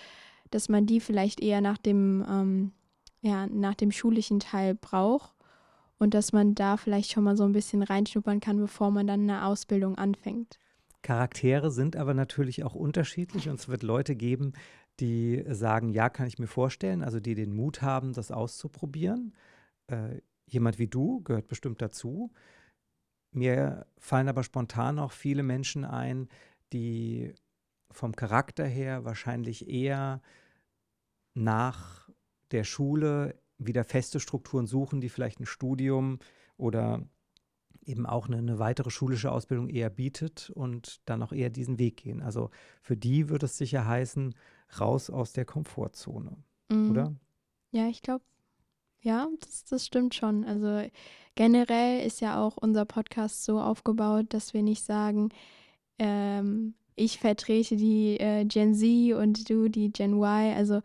dass 0.51 0.69
man 0.69 0.87
die 0.87 1.01
vielleicht 1.01 1.41
eher 1.41 1.61
nach 1.61 1.79
dem 1.79 2.25
ähm, 2.29 2.73
ja, 3.23 3.47
nach 3.47 3.75
dem 3.75 3.93
schulischen 3.93 4.41
Teil 4.41 4.75
braucht 4.75 5.35
und 5.99 6.15
dass 6.15 6.33
man 6.33 6.55
da 6.55 6.77
vielleicht 6.77 7.13
schon 7.13 7.25
mal 7.25 7.37
so 7.37 7.45
ein 7.45 7.53
bisschen 7.53 7.83
reinschnuppern 7.83 8.41
kann, 8.41 8.59
bevor 8.59 8.91
man 8.91 9.07
dann 9.07 9.23
eine 9.23 9.47
Ausbildung 9.47 9.97
anfängt. 9.97 10.59
Charaktere 11.03 11.71
sind 11.71 11.97
aber 11.97 12.15
natürlich 12.15 12.65
auch 12.65 12.75
unterschiedlich 12.75 13.49
und 13.49 13.59
es 13.59 13.69
wird 13.69 13.83
Leute 13.83 14.15
geben, 14.15 14.53
die 15.01 15.45
sagen, 15.49 15.89
ja, 15.91 16.09
kann 16.11 16.27
ich 16.27 16.39
mir 16.39 16.47
vorstellen, 16.47 17.03
also 17.03 17.19
die 17.19 17.35
den 17.35 17.55
Mut 17.55 17.83
haben, 17.83 18.13
das 18.13 18.31
auszuprobieren. 18.31 19.35
Äh, 19.87 20.21
jemand 20.47 20.79
wie 20.79 20.89
du 20.89 21.23
gehört 21.23 21.49
bestimmt 21.49 21.81
dazu. 21.81 22.33
Mir 23.33 23.87
fallen 23.99 24.29
aber 24.29 24.43
spontan 24.43 24.99
auch 24.99 25.13
viele 25.13 25.43
Menschen 25.43 25.85
ein, 25.85 26.29
die 26.73 27.33
vom 27.91 28.15
Charakter 28.15 28.67
her 28.67 29.05
wahrscheinlich 29.05 29.69
eher 29.69 30.21
nach 31.35 32.02
der 32.53 32.65
Schule 32.65 33.35
wieder 33.59 33.85
feste 33.85 34.21
Strukturen 34.21 34.67
suchen, 34.67 35.01
die 35.01 35.09
vielleicht 35.09 35.41
ein 35.41 35.47
Studium 35.47 36.19
oder 36.57 37.03
eben 37.85 38.07
auch 38.07 38.29
eine, 38.29 38.39
eine, 38.39 38.59
weitere 38.59 38.91
schulische 38.91 39.33
Ausbildung 39.33 39.69
eher 39.69 39.91
bietet 39.91 40.51
und 40.51 41.01
dann 41.05 41.23
auch 41.23 41.33
eher 41.33 41.51
diesen 41.51 41.79
Weg 41.79 41.97
gehen. 41.97 42.23
Also 42.23 42.51
für 42.81 42.97
die 42.97 43.29
würde 43.29 43.47
es 43.47 43.59
sicher 43.59 43.87
heißen, 43.87 44.35
raus 44.79 45.11
aus 45.11 45.33
der 45.33 45.45
Komfortzone, 45.45 46.37
mhm. 46.71 46.91
oder? 46.91 47.15
Ja, 47.73 47.89
ich 47.89 48.03
glaube, 48.03 48.25
ja, 49.01 49.29
das, 49.41 49.65
das 49.65 49.87
stimmt 49.87 50.15
schon. 50.15 50.45
Also 50.45 50.89
generell 51.35 52.07
ist 52.07 52.21
ja 52.21 52.41
auch 52.41 52.57
unser 52.57 52.85
Podcast 52.85 53.45
so 53.45 53.61
aufgebaut, 53.61 54.27
dass 54.31 54.55
wir 54.55 54.63
nicht 54.63 54.85
sagen, 54.85 55.31
ähm, 55.99 56.75
ich 56.95 57.19
vertrete 57.19 57.77
die 57.77 58.19
äh, 58.21 58.45
Gen 58.45 58.75
Z 58.75 59.15
und 59.15 59.49
du 59.51 59.69
die 59.69 59.93
Gen 59.93 60.15
Y. 60.15 60.55
Also 60.55 60.83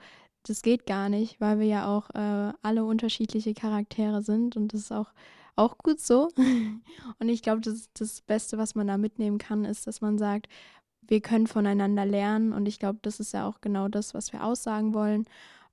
das 0.50 0.62
geht 0.62 0.86
gar 0.86 1.10
nicht, 1.10 1.39
weil 1.39 1.60
wir 1.60 1.68
ja 1.68 1.88
auch 1.88 2.10
äh, 2.12 2.54
alle 2.62 2.86
unterschiedliche 2.86 3.54
Charaktere 3.54 4.22
sind 4.22 4.56
und 4.58 4.74
das 4.74 4.82
ist 4.82 4.92
auch, 4.92 5.12
auch 5.56 5.77
gut 5.77 6.00
so. 6.00 6.30
und 7.20 7.30
ich 7.30 7.42
glaube, 7.42 7.62
das, 7.62 7.89
das 7.94 8.22
Beste, 8.22 8.58
was 8.58 8.75
man 8.75 8.88
da 8.88 8.98
mitnehmen 8.98 9.38
kann, 9.38 9.66
ist, 9.66 9.88
dass 9.88 10.01
man 10.01 10.18
sagt, 10.18 10.48
wir 11.01 11.22
können 11.22 11.48
voneinander 11.48 12.06
lernen 12.06 12.54
und 12.54 12.68
ich 12.68 12.80
glaube, 12.80 13.00
das 13.01 13.20
ist 13.20 13.34
ja 13.34 13.48
auch 13.48 13.62
genau 13.62 13.88
das, 13.88 14.13
was 14.13 14.34
wir 14.34 14.44
aussagen 14.44 14.94
wollen. 14.94 15.25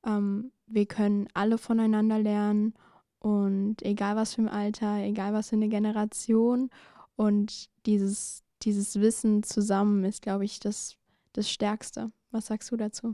Ähm, 0.06 0.52
wir 0.66 0.86
können 0.86 1.28
alle 1.34 1.58
voneinander 1.58 2.18
lernen 2.18 2.74
und 3.18 3.82
egal 3.82 4.16
was 4.16 4.34
für 4.34 4.42
ein 4.42 4.48
Alter, 4.48 4.98
egal 4.98 5.32
was 5.32 5.50
für 5.50 5.56
eine 5.56 5.68
Generation 5.68 6.70
und 7.16 7.68
dieses, 7.86 8.42
dieses 8.62 9.00
Wissen 9.00 9.42
zusammen 9.42 10.04
ist, 10.04 10.22
glaube 10.22 10.44
ich, 10.44 10.60
das, 10.60 10.96
das 11.32 11.50
Stärkste. 11.50 12.12
Was 12.30 12.46
sagst 12.46 12.70
du 12.70 12.76
dazu? 12.76 13.12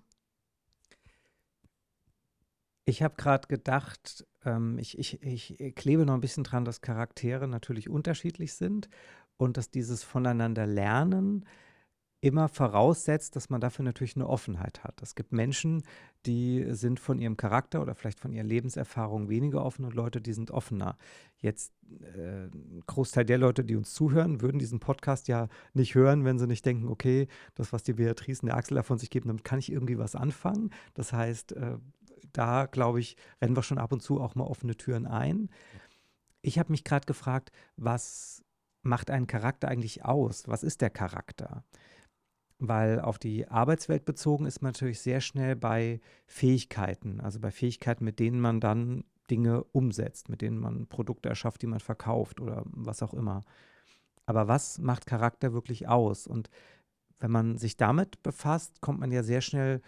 Ich 2.84 3.02
habe 3.02 3.14
gerade 3.16 3.46
gedacht, 3.48 4.26
ähm, 4.44 4.78
ich, 4.78 4.98
ich, 4.98 5.22
ich 5.22 5.74
klebe 5.74 6.06
noch 6.06 6.14
ein 6.14 6.20
bisschen 6.20 6.44
dran, 6.44 6.64
dass 6.64 6.80
Charaktere 6.80 7.46
natürlich 7.46 7.88
unterschiedlich 7.88 8.54
sind 8.54 8.88
und 9.36 9.56
dass 9.56 9.70
dieses 9.70 10.02
Voneinander 10.02 10.66
lernen 10.66 11.44
immer 12.22 12.48
voraussetzt, 12.48 13.34
dass 13.34 13.48
man 13.48 13.60
dafür 13.60 13.84
natürlich 13.84 14.14
eine 14.14 14.28
Offenheit 14.28 14.84
hat. 14.84 15.00
Es 15.00 15.14
gibt 15.14 15.32
Menschen, 15.32 15.82
die 16.26 16.66
sind 16.68 17.00
von 17.00 17.18
ihrem 17.18 17.38
Charakter 17.38 17.80
oder 17.80 17.94
vielleicht 17.94 18.20
von 18.20 18.32
ihrer 18.32 18.44
Lebenserfahrung 18.44 19.30
weniger 19.30 19.64
offen 19.64 19.86
und 19.86 19.94
Leute, 19.94 20.20
die 20.20 20.34
sind 20.34 20.50
offener. 20.50 20.98
Jetzt 21.38 21.72
äh, 22.14 22.44
ein 22.48 22.82
Großteil 22.86 23.24
der 23.24 23.38
Leute, 23.38 23.64
die 23.64 23.74
uns 23.74 23.94
zuhören, 23.94 24.42
würden 24.42 24.58
diesen 24.58 24.80
Podcast 24.80 25.28
ja 25.28 25.48
nicht 25.72 25.94
hören, 25.94 26.24
wenn 26.24 26.38
sie 26.38 26.46
nicht 26.46 26.66
denken, 26.66 26.88
okay, 26.88 27.26
das, 27.54 27.72
was 27.72 27.82
die 27.84 27.94
Beatrice 27.94 28.42
und 28.42 28.48
der 28.48 28.56
Axel 28.56 28.74
davon 28.74 28.98
sich 28.98 29.08
geben, 29.08 29.28
damit 29.28 29.44
kann 29.44 29.58
ich 29.58 29.72
irgendwie 29.72 29.96
was 29.96 30.14
anfangen. 30.14 30.70
Das 30.92 31.14
heißt, 31.14 31.52
äh, 31.52 31.78
da 32.32 32.66
glaube 32.66 33.00
ich, 33.00 33.16
rennen 33.40 33.56
wir 33.56 33.62
schon 33.62 33.78
ab 33.78 33.92
und 33.92 34.02
zu 34.02 34.20
auch 34.20 34.34
mal 34.34 34.44
offene 34.44 34.76
Türen 34.76 35.06
ein. 35.06 35.50
Ich 36.42 36.58
habe 36.58 36.72
mich 36.72 36.84
gerade 36.84 37.06
gefragt, 37.06 37.50
was 37.76 38.44
macht 38.82 39.10
einen 39.10 39.26
Charakter 39.26 39.68
eigentlich 39.68 40.04
aus? 40.04 40.48
Was 40.48 40.62
ist 40.62 40.80
der 40.80 40.90
Charakter? 40.90 41.64
weil 42.60 43.00
auf 43.00 43.18
die 43.18 43.48
Arbeitswelt 43.48 44.04
bezogen 44.04 44.44
ist 44.44 44.62
man 44.62 44.72
natürlich 44.72 45.00
sehr 45.00 45.20
schnell 45.20 45.56
bei 45.56 46.00
Fähigkeiten, 46.26 47.20
also 47.20 47.40
bei 47.40 47.50
Fähigkeiten, 47.50 48.04
mit 48.04 48.18
denen 48.18 48.38
man 48.38 48.60
dann 48.60 49.04
Dinge 49.30 49.64
umsetzt, 49.64 50.28
mit 50.28 50.42
denen 50.42 50.58
man 50.58 50.86
Produkte 50.86 51.28
erschafft, 51.28 51.62
die 51.62 51.66
man 51.66 51.80
verkauft 51.80 52.40
oder 52.40 52.62
was 52.66 53.02
auch 53.02 53.14
immer. 53.14 53.42
Aber 54.26 54.46
was 54.46 54.78
macht 54.78 55.06
Charakter 55.06 55.52
wirklich 55.52 55.88
aus? 55.88 56.26
Und 56.26 56.50
wenn 57.18 57.30
man 57.30 57.56
sich 57.56 57.76
damit 57.76 58.22
befasst, 58.22 58.80
kommt 58.80 59.00
man 59.00 59.10
ja 59.10 59.22
sehr 59.22 59.40
schnell 59.40 59.80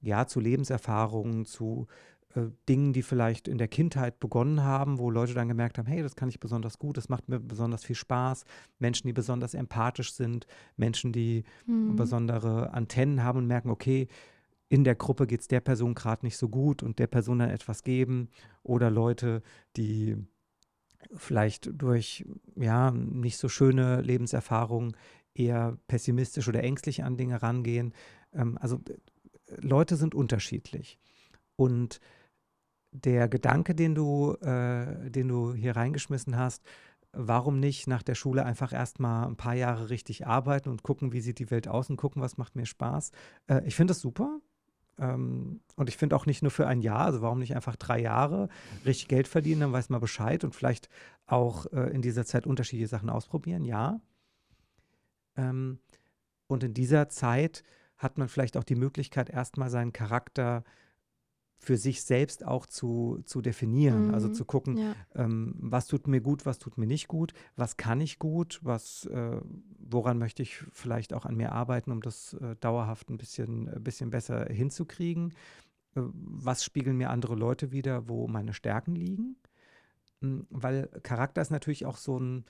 ja 0.00 0.26
zu 0.26 0.40
Lebenserfahrungen, 0.40 1.44
zu 1.44 1.86
äh, 2.34 2.42
Dingen, 2.68 2.92
die 2.92 3.02
vielleicht 3.02 3.48
in 3.48 3.58
der 3.58 3.68
Kindheit 3.68 4.20
begonnen 4.20 4.62
haben, 4.62 4.98
wo 4.98 5.10
Leute 5.10 5.34
dann 5.34 5.48
gemerkt 5.48 5.78
haben, 5.78 5.86
hey, 5.86 6.02
das 6.02 6.16
kann 6.16 6.28
ich 6.28 6.40
besonders 6.40 6.78
gut, 6.78 6.96
das 6.96 7.08
macht 7.08 7.28
mir 7.28 7.40
besonders 7.40 7.84
viel 7.84 7.96
Spaß. 7.96 8.44
Menschen, 8.78 9.06
die 9.06 9.12
besonders 9.12 9.54
empathisch 9.54 10.12
sind, 10.12 10.46
Menschen, 10.76 11.12
die 11.12 11.44
mhm. 11.66 11.96
besondere 11.96 12.72
Antennen 12.74 13.22
haben 13.22 13.38
und 13.38 13.46
merken, 13.46 13.70
okay, 13.70 14.08
in 14.68 14.84
der 14.84 14.94
Gruppe 14.94 15.26
geht 15.26 15.40
es 15.40 15.48
der 15.48 15.60
Person 15.60 15.94
gerade 15.94 16.26
nicht 16.26 16.36
so 16.36 16.48
gut 16.48 16.82
und 16.82 16.98
der 16.98 17.06
Person 17.06 17.38
dann 17.38 17.50
etwas 17.50 17.82
geben. 17.82 18.28
Oder 18.62 18.90
Leute, 18.90 19.42
die 19.76 20.16
vielleicht 21.14 21.70
durch 21.72 22.26
ja 22.56 22.90
nicht 22.90 23.38
so 23.38 23.48
schöne 23.48 24.02
Lebenserfahrungen 24.02 24.94
eher 25.34 25.78
pessimistisch 25.86 26.48
oder 26.48 26.62
ängstlich 26.62 27.04
an 27.04 27.16
Dinge 27.16 27.40
rangehen. 27.42 27.94
Ähm, 28.34 28.58
also 28.60 28.80
Leute 29.56 29.96
sind 29.96 30.14
unterschiedlich. 30.14 30.98
Und 31.56 32.00
der 32.92 33.28
Gedanke, 33.28 33.74
den 33.74 33.94
du, 33.94 34.34
äh, 34.40 35.10
den 35.10 35.28
du 35.28 35.54
hier 35.54 35.76
reingeschmissen 35.76 36.36
hast, 36.36 36.62
warum 37.12 37.58
nicht 37.58 37.86
nach 37.86 38.02
der 38.02 38.14
Schule 38.14 38.44
einfach 38.44 38.72
erstmal 38.72 39.26
ein 39.26 39.36
paar 39.36 39.54
Jahre 39.54 39.90
richtig 39.90 40.26
arbeiten 40.26 40.68
und 40.68 40.82
gucken, 40.82 41.12
wie 41.12 41.20
sieht 41.20 41.38
die 41.38 41.50
Welt 41.50 41.68
aus 41.68 41.90
und 41.90 41.96
gucken, 41.96 42.22
was 42.22 42.36
macht 42.36 42.56
mir 42.56 42.66
Spaß. 42.66 43.12
Äh, 43.46 43.62
ich 43.66 43.74
finde 43.74 43.92
das 43.92 44.00
super. 44.00 44.40
Ähm, 44.98 45.60
und 45.76 45.88
ich 45.88 45.96
finde 45.96 46.16
auch 46.16 46.26
nicht 46.26 46.42
nur 46.42 46.50
für 46.50 46.66
ein 46.66 46.80
Jahr, 46.80 47.06
also 47.06 47.22
warum 47.22 47.38
nicht 47.38 47.54
einfach 47.54 47.76
drei 47.76 48.00
Jahre 48.00 48.48
richtig 48.84 49.08
Geld 49.08 49.28
verdienen, 49.28 49.60
dann 49.60 49.72
weiß 49.72 49.90
man 49.90 50.00
Bescheid 50.00 50.44
und 50.44 50.54
vielleicht 50.54 50.88
auch 51.26 51.66
äh, 51.72 51.90
in 51.90 52.02
dieser 52.02 52.24
Zeit 52.24 52.46
unterschiedliche 52.46 52.88
Sachen 52.88 53.10
ausprobieren, 53.10 53.64
ja. 53.64 54.00
Ähm, 55.36 55.78
und 56.48 56.64
in 56.64 56.74
dieser 56.74 57.08
Zeit 57.08 57.62
hat 57.98 58.18
man 58.18 58.28
vielleicht 58.28 58.56
auch 58.56 58.64
die 58.64 58.76
Möglichkeit, 58.76 59.28
erstmal 59.28 59.70
seinen 59.70 59.92
Charakter 59.92 60.64
äh, 60.64 60.70
für 61.58 61.76
sich 61.76 62.02
selbst 62.02 62.46
auch 62.46 62.66
zu, 62.66 63.20
zu 63.24 63.42
definieren. 63.42 63.96
Also 63.96 64.08
mhm. 64.08 64.14
Also 64.14 64.28
zu 64.30 64.44
gucken, 64.44 64.76
ja. 64.76 64.94
ähm, 65.14 65.54
was 65.58 65.86
tut 65.86 66.08
mir 66.08 66.20
gut, 66.20 66.44
was 66.46 66.58
tut 66.58 66.76
mir 66.76 66.86
nicht 66.86 67.08
gut, 67.08 67.34
was 67.56 67.76
kann 67.76 68.00
ich 68.00 68.18
gut, 68.18 68.60
was, 68.62 69.06
äh, 69.06 69.40
woran 69.78 70.18
möchte 70.18 70.42
ich 70.42 70.56
vielleicht 70.72 71.14
auch 71.14 71.24
an 71.24 71.36
mir 71.36 71.52
arbeiten, 71.52 71.92
um 71.92 72.00
das 72.00 72.34
äh, 72.34 72.56
dauerhaft 72.56 73.10
ein 73.10 73.16
bisschen, 73.16 73.68
ein 73.68 73.84
bisschen 73.84 74.10
besser 74.10 74.46
hinzukriegen. 74.46 75.34
Äh, 75.94 76.02
was 76.12 76.64
spiegeln 76.64 76.96
mir 76.96 77.10
andere 77.10 77.36
Leute 77.36 77.70
wieder, 77.70 78.08
wo 78.08 78.26
meine 78.26 78.54
Stärken 78.54 78.96
liegen? 78.96 79.36
Hm, 80.20 80.46
weil 80.50 80.88
Charakter 81.02 81.40
ist 81.40 81.50
natürlich 81.50 81.86
auch 81.86 81.96
so 81.96 82.18
ein, 82.18 82.44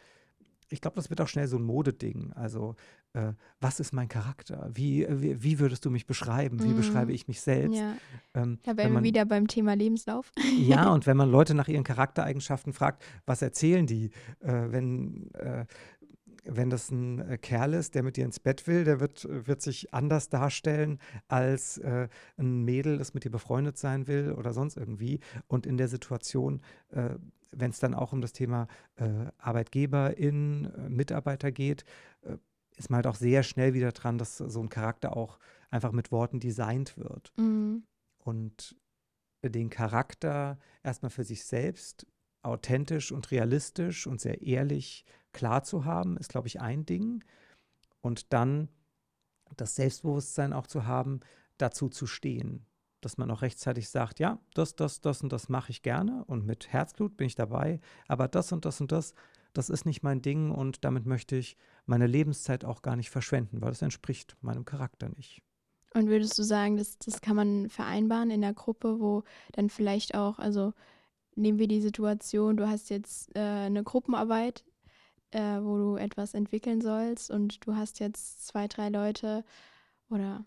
ich 0.71 0.81
glaube, 0.81 0.97
das 0.97 1.11
wird 1.11 1.21
auch 1.21 1.29
schnell 1.29 1.47
so 1.47 1.57
ein 1.57 1.63
Modeding. 1.63 2.33
Also 2.35 2.77
äh, 3.15 3.33
was 3.61 3.81
ist 3.81 3.93
mein 3.93 4.09
Charakter? 4.09 4.71
Wie, 4.73 5.07
wie, 5.09 5.43
wie, 5.43 5.59
würdest 5.59 5.85
du 5.85 5.91
mich 5.91 6.07
beschreiben? 6.07 6.63
Wie 6.63 6.69
mm. 6.69 6.77
beschreibe 6.77 7.13
ich 7.13 7.27
mich 7.27 7.41
selbst? 7.41 7.79
Ja, 7.79 7.97
ähm, 8.35 8.59
da 8.65 8.77
wären 8.77 8.93
wir 8.93 9.03
wieder 9.03 9.25
beim 9.25 9.47
Thema 9.47 9.75
Lebenslauf. 9.75 10.31
ja, 10.59 10.89
und 10.93 11.07
wenn 11.07 11.17
man 11.17 11.31
Leute 11.31 11.55
nach 11.55 11.69
ihren 11.69 11.85
Charaktereigenschaften 11.85 12.73
fragt, 12.73 13.03
was 13.27 13.43
erzählen 13.43 13.87
die? 13.87 14.11
Äh, 14.41 14.71
wenn, 14.71 15.33
äh, 15.35 15.65
wenn 16.45 16.71
das 16.71 16.91
ein 16.91 17.21
äh, 17.21 17.39
Kerl 17.39 17.75
ist, 17.75 17.95
der 17.95 18.03
mit 18.03 18.17
dir 18.17 18.25
ins 18.25 18.41
Bett 18.41 18.67
will, 18.67 18.85
der 18.85 19.01
wird, 19.01 19.27
wird 19.29 19.63
sich 19.63 19.93
anders 19.95 20.29
darstellen 20.29 20.99
als 21.29 21.79
äh, 21.79 22.09
ein 22.37 22.65
Mädel, 22.65 22.99
das 22.99 23.15
mit 23.15 23.25
dir 23.25 23.31
befreundet 23.31 23.79
sein 23.79 24.07
will 24.07 24.33
oder 24.33 24.53
sonst 24.53 24.77
irgendwie. 24.77 25.21
Und 25.47 25.67
in 25.67 25.77
der 25.77 25.89
Situation 25.89 26.61
äh, 26.91 27.11
wenn 27.51 27.71
es 27.71 27.79
dann 27.79 27.95
auch 27.95 28.13
um 28.13 28.21
das 28.21 28.33
Thema 28.33 28.69
äh, 28.97 29.27
Arbeitgeberin, 29.39 30.67
äh, 30.67 30.89
Mitarbeiter 30.89 31.53
geht, 31.53 31.85
äh, 32.23 32.37
ist 32.77 32.91
man 32.91 32.99
halt 32.99 33.07
auch 33.07 33.17
sehr 33.17 33.43
schnell 33.43 33.75
wieder 33.75 33.93
dran, 33.93 34.19
dass 34.19 34.39
so 34.39 34.61
ein 34.61 34.69
Charakter 34.69 35.17
auch 35.17 35.39
einfach 35.71 35.93
mit 35.93 36.13
Worten 36.13 36.41
designt 36.41 36.97
wird. 36.97 37.33
Mhm. 37.37 37.83
Und 38.19 38.77
den 39.43 39.71
Charakter 39.71 40.59
erstmal 40.83 41.11
für 41.11 41.25
sich 41.25 41.45
selbst 41.45 42.07
authentisch 42.43 43.13
und 43.13 43.31
realistisch 43.31 44.07
und 44.07 44.21
sehr 44.21 44.43
ehrlich 44.43 45.05
klar 45.33 45.65
zu 45.65 45.85
haben, 45.85 46.17
ist, 46.17 46.29
glaube 46.29 46.49
ich, 46.49 46.61
ein 46.61 46.87
Ding. 46.87 47.25
Und 48.01 48.33
dann 48.33 48.69
das 49.57 49.75
Selbstbewusstsein 49.75 50.53
auch 50.53 50.67
zu 50.67 50.87
haben, 50.87 51.21
dazu 51.57 51.89
zu 51.89 52.07
stehen. 52.07 52.65
Dass 53.01 53.17
man 53.17 53.31
auch 53.31 53.43
rechtzeitig 53.43 53.89
sagt, 53.89 54.19
ja, 54.19 54.39
das, 54.55 54.75
das, 54.75 55.01
das 55.01 55.23
und 55.23 55.33
das 55.33 55.49
mache 55.49 55.71
ich 55.71 55.83
gerne 55.83 56.25
und 56.27 56.45
mit 56.45 56.73
Herzblut 56.73 57.17
bin 57.17 57.29
ich 57.29 57.37
dabei, 57.37 57.81
aber 58.09 58.27
das 58.29 58.51
und 58.53 58.65
das 58.65 58.81
und 58.81 58.91
das 58.91 59.15
das 59.53 59.71
ist 59.71 59.87
nicht 59.87 60.03
mein 60.03 60.23
Ding 60.23 60.51
und 60.51 60.85
damit 60.85 61.07
möchte 61.07 61.37
ich 61.37 61.57
meine 61.87 62.07
Lebenszeit 62.07 62.65
auch 62.65 62.83
gar 62.83 62.97
nicht 62.97 63.11
verschwenden, 63.11 63.61
weil 63.61 63.71
das 63.71 63.83
entspricht 63.83 64.37
meinem 64.41 64.65
Charakter 64.65 65.09
nicht. 65.09 65.43
Und 65.95 66.09
würdest 66.09 66.39
du 66.39 66.43
sagen, 66.43 66.77
das, 66.77 66.99
das 66.99 67.21
kann 67.21 67.37
man 67.37 67.69
vereinbaren 67.69 68.31
in 68.31 68.43
der 68.43 68.53
Gruppe, 68.53 69.01
wo 69.01 69.25
dann 69.53 69.71
vielleicht 69.71 70.15
auch, 70.15 70.39
also 70.39 70.75
nehmen 71.35 71.59
wir 71.59 71.67
die 71.67 71.81
Situation, 71.81 72.57
du 72.57 72.69
hast 72.69 72.91
jetzt 72.91 73.35
äh, 73.35 73.41
eine 73.41 73.83
Gruppenarbeit, 73.83 74.65
äh, 75.31 75.61
wo 75.61 75.77
du 75.79 75.97
etwas 75.97 76.35
entwickeln 76.35 76.81
sollst 76.81 77.31
und 77.31 77.67
du 77.67 77.75
hast 77.75 78.01
jetzt 78.01 78.47
zwei, 78.47 78.69
drei 78.69 78.91
Leute 78.91 79.45
oder 80.11 80.45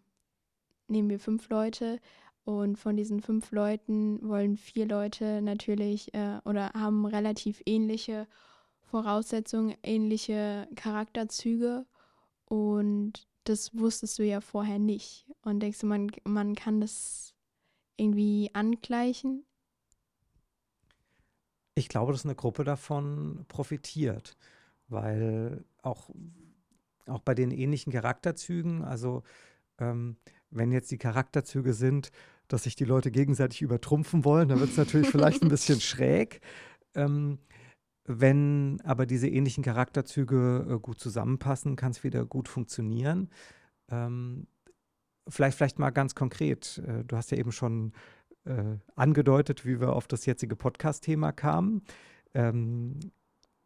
nehmen 0.87 1.09
wir 1.09 1.19
fünf 1.19 1.49
Leute 1.49 1.99
und 2.43 2.77
von 2.77 2.97
diesen 2.97 3.21
fünf 3.21 3.51
Leuten 3.51 4.27
wollen 4.27 4.57
vier 4.57 4.87
Leute 4.87 5.41
natürlich 5.41 6.13
äh, 6.13 6.39
oder 6.43 6.71
haben 6.73 7.05
relativ 7.05 7.61
ähnliche 7.65 8.27
Voraussetzungen, 8.81 9.75
ähnliche 9.83 10.67
Charakterzüge 10.75 11.85
und 12.45 13.27
das 13.43 13.77
wusstest 13.77 14.19
du 14.19 14.23
ja 14.23 14.41
vorher 14.41 14.79
nicht. 14.79 15.25
Und 15.43 15.61
denkst 15.61 15.79
du, 15.79 15.87
man, 15.87 16.11
man 16.23 16.55
kann 16.55 16.81
das 16.81 17.33
irgendwie 17.97 18.49
angleichen? 18.53 19.45
Ich 21.75 21.89
glaube, 21.89 22.11
dass 22.11 22.25
eine 22.25 22.35
Gruppe 22.35 22.63
davon 22.63 23.45
profitiert, 23.47 24.35
weil 24.87 25.63
auch, 25.81 26.09
auch 27.07 27.21
bei 27.21 27.33
den 27.33 27.51
ähnlichen 27.51 27.93
Charakterzügen, 27.93 28.83
also 28.83 29.23
ähm, 29.79 30.17
wenn 30.51 30.71
jetzt 30.71 30.91
die 30.91 30.97
Charakterzüge 30.97 31.73
sind, 31.73 32.11
dass 32.47 32.63
sich 32.63 32.75
die 32.75 32.85
Leute 32.85 33.11
gegenseitig 33.11 33.61
übertrumpfen 33.61 34.25
wollen, 34.25 34.49
dann 34.49 34.59
wird 34.59 34.71
es 34.71 34.77
natürlich 34.77 35.07
vielleicht 35.07 35.41
ein 35.41 35.49
bisschen 35.49 35.81
schräg. 35.81 36.41
Ähm, 36.93 37.39
wenn 38.05 38.81
aber 38.83 39.05
diese 39.05 39.27
ähnlichen 39.27 39.63
Charakterzüge 39.63 40.67
äh, 40.69 40.79
gut 40.79 40.99
zusammenpassen, 40.99 41.75
kann 41.75 41.91
es 41.91 42.03
wieder 42.03 42.25
gut 42.25 42.47
funktionieren. 42.47 43.29
Ähm, 43.89 44.47
vielleicht, 45.27 45.57
vielleicht 45.57 45.79
mal 45.79 45.91
ganz 45.91 46.15
konkret. 46.15 46.81
Äh, 46.85 47.05
du 47.05 47.15
hast 47.15 47.31
ja 47.31 47.37
eben 47.37 47.51
schon 47.51 47.93
äh, 48.45 48.77
angedeutet, 48.95 49.65
wie 49.65 49.79
wir 49.79 49.93
auf 49.93 50.07
das 50.07 50.25
jetzige 50.25 50.55
Podcast-Thema 50.55 51.31
kamen. 51.31 51.83
Ähm, 52.33 52.99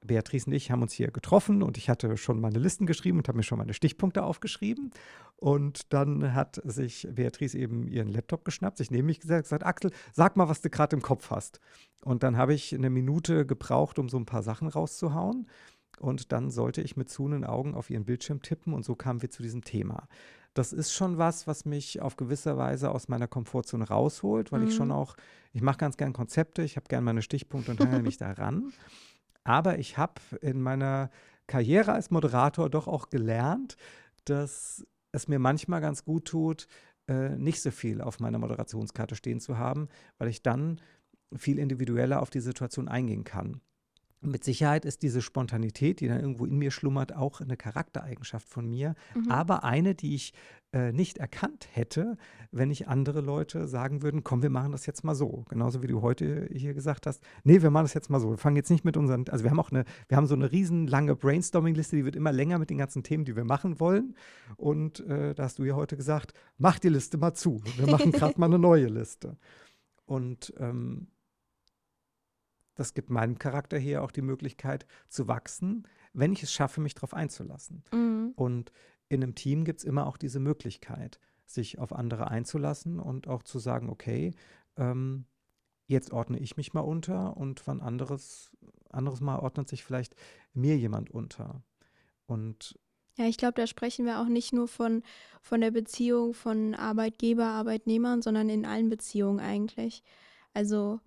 Beatrice 0.06 0.48
und 0.48 0.54
ich 0.54 0.72
haben 0.72 0.82
uns 0.82 0.94
hier 0.94 1.12
getroffen 1.12 1.64
und 1.64 1.78
ich 1.78 1.90
hatte 1.90 2.18
schon 2.18 2.40
meine 2.40 2.60
Listen 2.60 2.86
geschrieben 2.86 3.18
und 3.18 3.28
habe 3.28 3.38
mir 3.38 3.44
schon 3.44 3.58
meine 3.58 3.74
Stichpunkte 3.74 4.24
aufgeschrieben. 4.24 4.92
Und 5.38 5.94
dann 5.94 6.34
hat 6.34 6.62
sich 6.64 7.08
Beatrice 7.12 7.58
eben 7.58 7.88
ihren 7.88 8.08
Laptop 8.08 8.46
geschnappt, 8.46 8.78
sich 8.78 8.92
neben 8.92 9.08
mich 9.08 9.20
gesagt, 9.20 9.44
gesagt 9.44 9.66
Axel, 9.66 9.92
sag 10.14 10.38
mal, 10.38 10.48
was 10.48 10.62
du 10.62 10.70
gerade 10.70 10.96
im 10.96 11.02
Kopf 11.02 11.30
hast. 11.30 11.60
Und 12.04 12.24
dann 12.24 12.38
habe 12.38 12.54
ich 12.54 12.74
eine 12.74 12.90
Minute 12.90 13.46
gebraucht, 13.46 14.00
um 14.00 14.10
so 14.10 14.18
ein 14.18 14.26
paar 14.26 14.44
Sachen 14.44 14.68
rauszuhauen. 14.68 15.48
Und 16.00 16.32
dann 16.32 16.52
sollte 16.52 16.82
ich 16.82 16.98
mit 16.98 17.10
zuhenden 17.10 17.44
Augen 17.46 17.74
auf 17.74 17.90
ihren 17.90 18.06
Bildschirm 18.06 18.42
tippen 18.42 18.74
und 18.74 18.84
so 18.84 18.96
kamen 18.96 19.22
wir 19.22 19.30
zu 19.30 19.44
diesem 19.44 19.64
Thema. 19.64 20.08
Das 20.54 20.72
ist 20.72 20.94
schon 20.94 21.18
was, 21.18 21.48
was 21.48 21.66
mich 21.66 22.02
auf 22.02 22.16
gewisse 22.16 22.58
Weise 22.58 22.92
aus 22.92 23.08
meiner 23.10 23.28
Komfortzone 23.28 23.88
rausholt, 23.88 24.52
weil 24.52 24.62
mhm. 24.62 24.68
ich 24.68 24.76
schon 24.76 24.88
mhm. 24.88 24.94
auch, 24.94 25.16
ich 25.54 25.62
mache 25.62 25.78
ganz 25.78 25.98
gern 25.98 26.14
Konzepte, 26.14 26.64
ich 26.64 26.78
habe 26.78 26.88
gern 26.88 27.04
meine 27.04 27.22
Stichpunkte 27.22 27.72
und 27.72 27.80
hänge 27.80 28.02
mich 28.02 28.18
daran. 28.18 28.72
Aber 29.46 29.80
ich 29.80 29.98
habe 29.98 30.20
in 30.42 30.62
meiner 30.62 31.10
Karriere 31.48 31.94
als 31.94 32.12
Moderator 32.12 32.70
doch 32.70 32.88
auch 32.88 33.10
gelernt, 33.10 33.78
dass 34.26 34.86
es 35.12 35.28
mir 35.28 35.40
manchmal 35.40 35.80
ganz 35.80 36.04
gut 36.04 36.26
tut, 36.26 36.68
äh, 37.08 37.30
nicht 37.38 37.62
so 37.62 37.72
viel 37.72 38.02
auf 38.02 38.20
meiner 38.20 38.40
Moderationskarte 38.40 39.16
stehen 39.16 39.40
zu 39.40 39.58
haben, 39.58 39.88
weil 40.18 40.28
ich 40.28 40.42
dann 40.42 40.82
viel 41.36 41.60
individueller 41.60 42.22
auf 42.22 42.32
die 42.32 42.40
Situation 42.40 42.88
eingehen 42.88 43.24
kann. 43.24 43.62
Mit 44.22 44.44
Sicherheit 44.44 44.86
ist 44.86 45.04
diese 45.04 45.22
Spontanität, 45.22 46.00
die 46.00 46.08
dann 46.08 46.20
irgendwo 46.20 46.46
in 46.46 46.58
mir 46.58 46.72
schlummert, 46.72 47.16
auch 47.16 47.42
eine 47.42 47.58
Charaktereigenschaft 47.58 48.48
von 48.48 48.68
mir, 48.68 48.96
mhm. 49.14 49.30
aber 49.30 49.64
eine, 49.64 49.94
die 49.94 50.16
ich 50.16 50.34
äh, 50.76 50.92
nicht 50.92 51.20
erkannt 51.20 51.70
hätte, 51.72 52.18
wenn 52.52 52.70
ich 52.70 52.90
andere 52.90 53.22
Leute 53.22 53.66
sagen 53.66 54.02
würden, 54.02 54.26
komm, 54.26 54.44
wir 54.44 54.50
machen 54.50 54.74
das 54.74 54.86
jetzt 54.86 55.06
mal 55.06 55.16
so. 55.16 55.46
Genauso 55.48 55.82
wie 55.82 55.88
du 55.88 56.02
heute 56.02 56.50
hier 56.52 56.74
gesagt 56.74 57.08
hast, 57.08 57.24
nee, 57.46 57.62
wir 57.62 57.70
machen 57.70 57.86
das 57.86 57.94
jetzt 57.94 58.10
mal 58.10 58.20
so. 58.20 58.32
Wir 58.32 58.38
fangen 58.38 58.58
jetzt 58.58 58.70
nicht 58.70 58.84
mit 58.84 58.98
unseren, 58.98 59.26
also 59.30 59.46
wir 59.46 59.52
haben 59.52 59.60
auch 59.60 59.72
eine, 59.72 59.86
wir 60.10 60.18
haben 60.18 60.28
so 60.28 60.36
eine 60.36 60.52
riesenlange 60.52 61.16
Brainstorming-Liste, 61.16 61.96
die 61.96 62.04
wird 62.04 62.18
immer 62.18 62.34
länger 62.34 62.60
mit 62.60 62.70
den 62.70 62.78
ganzen 62.78 63.04
Themen, 63.04 63.24
die 63.24 63.38
wir 63.38 63.46
machen 63.46 63.80
wollen. 63.80 64.16
Und 64.58 65.00
äh, 65.02 65.34
da 65.34 65.44
hast 65.44 65.60
du 65.60 65.64
ja 65.64 65.76
heute 65.76 65.96
gesagt, 65.96 66.34
mach 66.58 66.78
die 66.78 66.90
Liste 66.90 67.18
mal 67.18 67.34
zu. 67.34 67.62
Wir 67.78 67.88
machen 67.88 68.12
gerade 68.12 68.38
mal 68.38 68.48
eine 68.48 68.60
neue 68.60 68.88
Liste. 68.88 69.38
Und 70.06 70.54
ähm, 70.60 71.08
das 72.76 72.94
gibt 72.94 73.10
meinem 73.10 73.40
Charakter 73.40 73.78
hier 73.78 74.04
auch 74.04 74.12
die 74.12 74.22
Möglichkeit 74.22 74.86
zu 75.08 75.28
wachsen, 75.28 75.88
wenn 76.14 76.34
ich 76.34 76.44
es 76.44 76.52
schaffe, 76.52 76.82
mich 76.82 76.94
darauf 76.94 77.14
einzulassen. 77.14 77.84
Mhm. 77.92 78.34
Und 78.36 78.72
in 79.10 79.24
einem 79.24 79.36
Team 79.36 79.64
gibt 79.64 79.80
es 79.80 79.86
immer 79.86 80.08
auch 80.08 80.18
diese 80.18 80.40
Möglichkeit, 80.40 81.20
sich 81.46 81.80
auf 81.80 81.94
andere 81.94 82.30
einzulassen 82.30 83.00
und 83.00 83.28
auch 83.28 83.44
zu 83.44 83.60
sagen, 83.60 83.90
okay, 83.90 84.34
ähm, 84.78 85.26
jetzt 85.88 86.12
ordne 86.12 86.40
ich 86.40 86.58
mich 86.58 86.74
mal 86.74 86.82
unter 86.82 87.38
und 87.38 87.66
wann 87.68 87.82
anderes, 87.82 88.52
anderes 88.90 89.22
Mal 89.22 89.40
ordnet 89.40 89.70
sich 89.70 89.84
vielleicht 89.84 90.16
mir 90.54 90.78
jemand 90.78 91.12
unter. 91.12 91.64
Und 92.26 92.80
ja, 93.18 93.26
ich 93.26 93.38
glaube, 93.38 93.54
da 93.54 93.68
sprechen 93.68 94.06
wir 94.06 94.20
auch 94.20 94.28
nicht 94.28 94.52
nur 94.52 94.68
von, 94.68 95.04
von 95.42 95.62
der 95.62 95.72
Beziehung 95.72 96.34
von 96.34 96.76
Arbeitgeber, 96.76 97.46
Arbeitnehmern, 97.46 98.22
sondern 98.22 98.50
in 98.50 98.66
allen 98.66 98.90
Beziehungen 98.90 99.40
eigentlich. 99.40 100.04
Also 100.54 101.00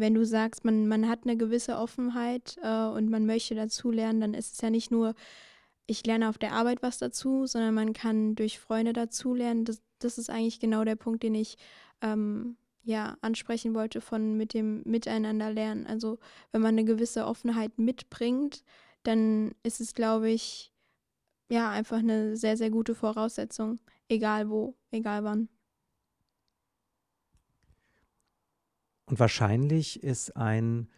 wenn 0.00 0.14
du 0.14 0.24
sagst, 0.24 0.64
man, 0.64 0.88
man 0.88 1.08
hat 1.08 1.20
eine 1.24 1.36
gewisse 1.36 1.76
Offenheit 1.76 2.58
äh, 2.62 2.86
und 2.86 3.10
man 3.10 3.26
möchte 3.26 3.54
dazulernen, 3.54 4.20
dann 4.20 4.34
ist 4.34 4.54
es 4.54 4.60
ja 4.60 4.70
nicht 4.70 4.90
nur, 4.90 5.14
ich 5.86 6.04
lerne 6.06 6.28
auf 6.28 6.38
der 6.38 6.52
Arbeit 6.52 6.82
was 6.82 6.98
dazu, 6.98 7.46
sondern 7.46 7.74
man 7.74 7.92
kann 7.92 8.34
durch 8.34 8.58
Freunde 8.58 8.92
dazulernen. 8.92 9.64
Das, 9.64 9.80
das 9.98 10.18
ist 10.18 10.30
eigentlich 10.30 10.60
genau 10.60 10.84
der 10.84 10.96
Punkt, 10.96 11.22
den 11.22 11.34
ich 11.34 11.56
ähm, 12.02 12.56
ja 12.82 13.16
ansprechen 13.20 13.74
wollte 13.74 14.00
von 14.00 14.36
mit 14.36 14.54
dem 14.54 14.82
Miteinander 14.84 15.50
lernen. 15.50 15.86
Also 15.86 16.18
wenn 16.52 16.62
man 16.62 16.74
eine 16.74 16.84
gewisse 16.84 17.26
Offenheit 17.26 17.78
mitbringt, 17.78 18.64
dann 19.02 19.52
ist 19.62 19.80
es, 19.80 19.94
glaube 19.94 20.30
ich, 20.30 20.72
ja 21.50 21.70
einfach 21.70 21.98
eine 21.98 22.36
sehr, 22.36 22.56
sehr 22.56 22.70
gute 22.70 22.94
Voraussetzung, 22.94 23.78
egal 24.08 24.50
wo, 24.50 24.74
egal 24.90 25.24
wann. 25.24 25.48
Und 29.08 29.18
wahrscheinlich 29.18 30.02
ist 30.02 30.36
ein 30.36 30.88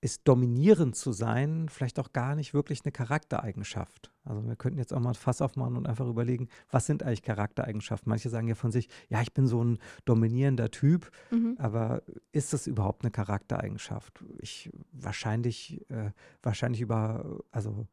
ist 0.00 0.22
dominierend 0.28 0.94
zu 0.94 1.12
sein 1.12 1.68
vielleicht 1.68 1.98
auch 1.98 2.12
gar 2.12 2.36
nicht 2.36 2.54
wirklich 2.54 2.82
eine 2.84 2.92
Charaktereigenschaft. 2.92 4.12
Also 4.24 4.46
wir 4.46 4.54
könnten 4.54 4.78
jetzt 4.78 4.92
auch 4.92 5.00
mal 5.00 5.10
ein 5.10 5.14
Fass 5.14 5.42
aufmachen 5.42 5.76
und 5.76 5.88
einfach 5.88 6.06
überlegen, 6.06 6.48
was 6.70 6.86
sind 6.86 7.02
eigentlich 7.02 7.22
Charaktereigenschaften? 7.22 8.08
Manche 8.08 8.28
sagen 8.28 8.46
ja 8.46 8.54
von 8.54 8.70
sich, 8.70 8.88
ja, 9.08 9.20
ich 9.22 9.32
bin 9.32 9.48
so 9.48 9.64
ein 9.64 9.78
dominierender 10.04 10.70
Typ, 10.70 11.10
mhm. 11.30 11.56
aber 11.58 12.02
ist 12.30 12.52
das 12.52 12.66
überhaupt 12.66 13.02
eine 13.02 13.10
Charaktereigenschaft? 13.10 14.24
Ich 14.38 14.70
wahrscheinlich, 14.92 15.84
äh, 15.90 16.12
wahrscheinlich 16.42 16.80
über, 16.80 17.42
also 17.50 17.88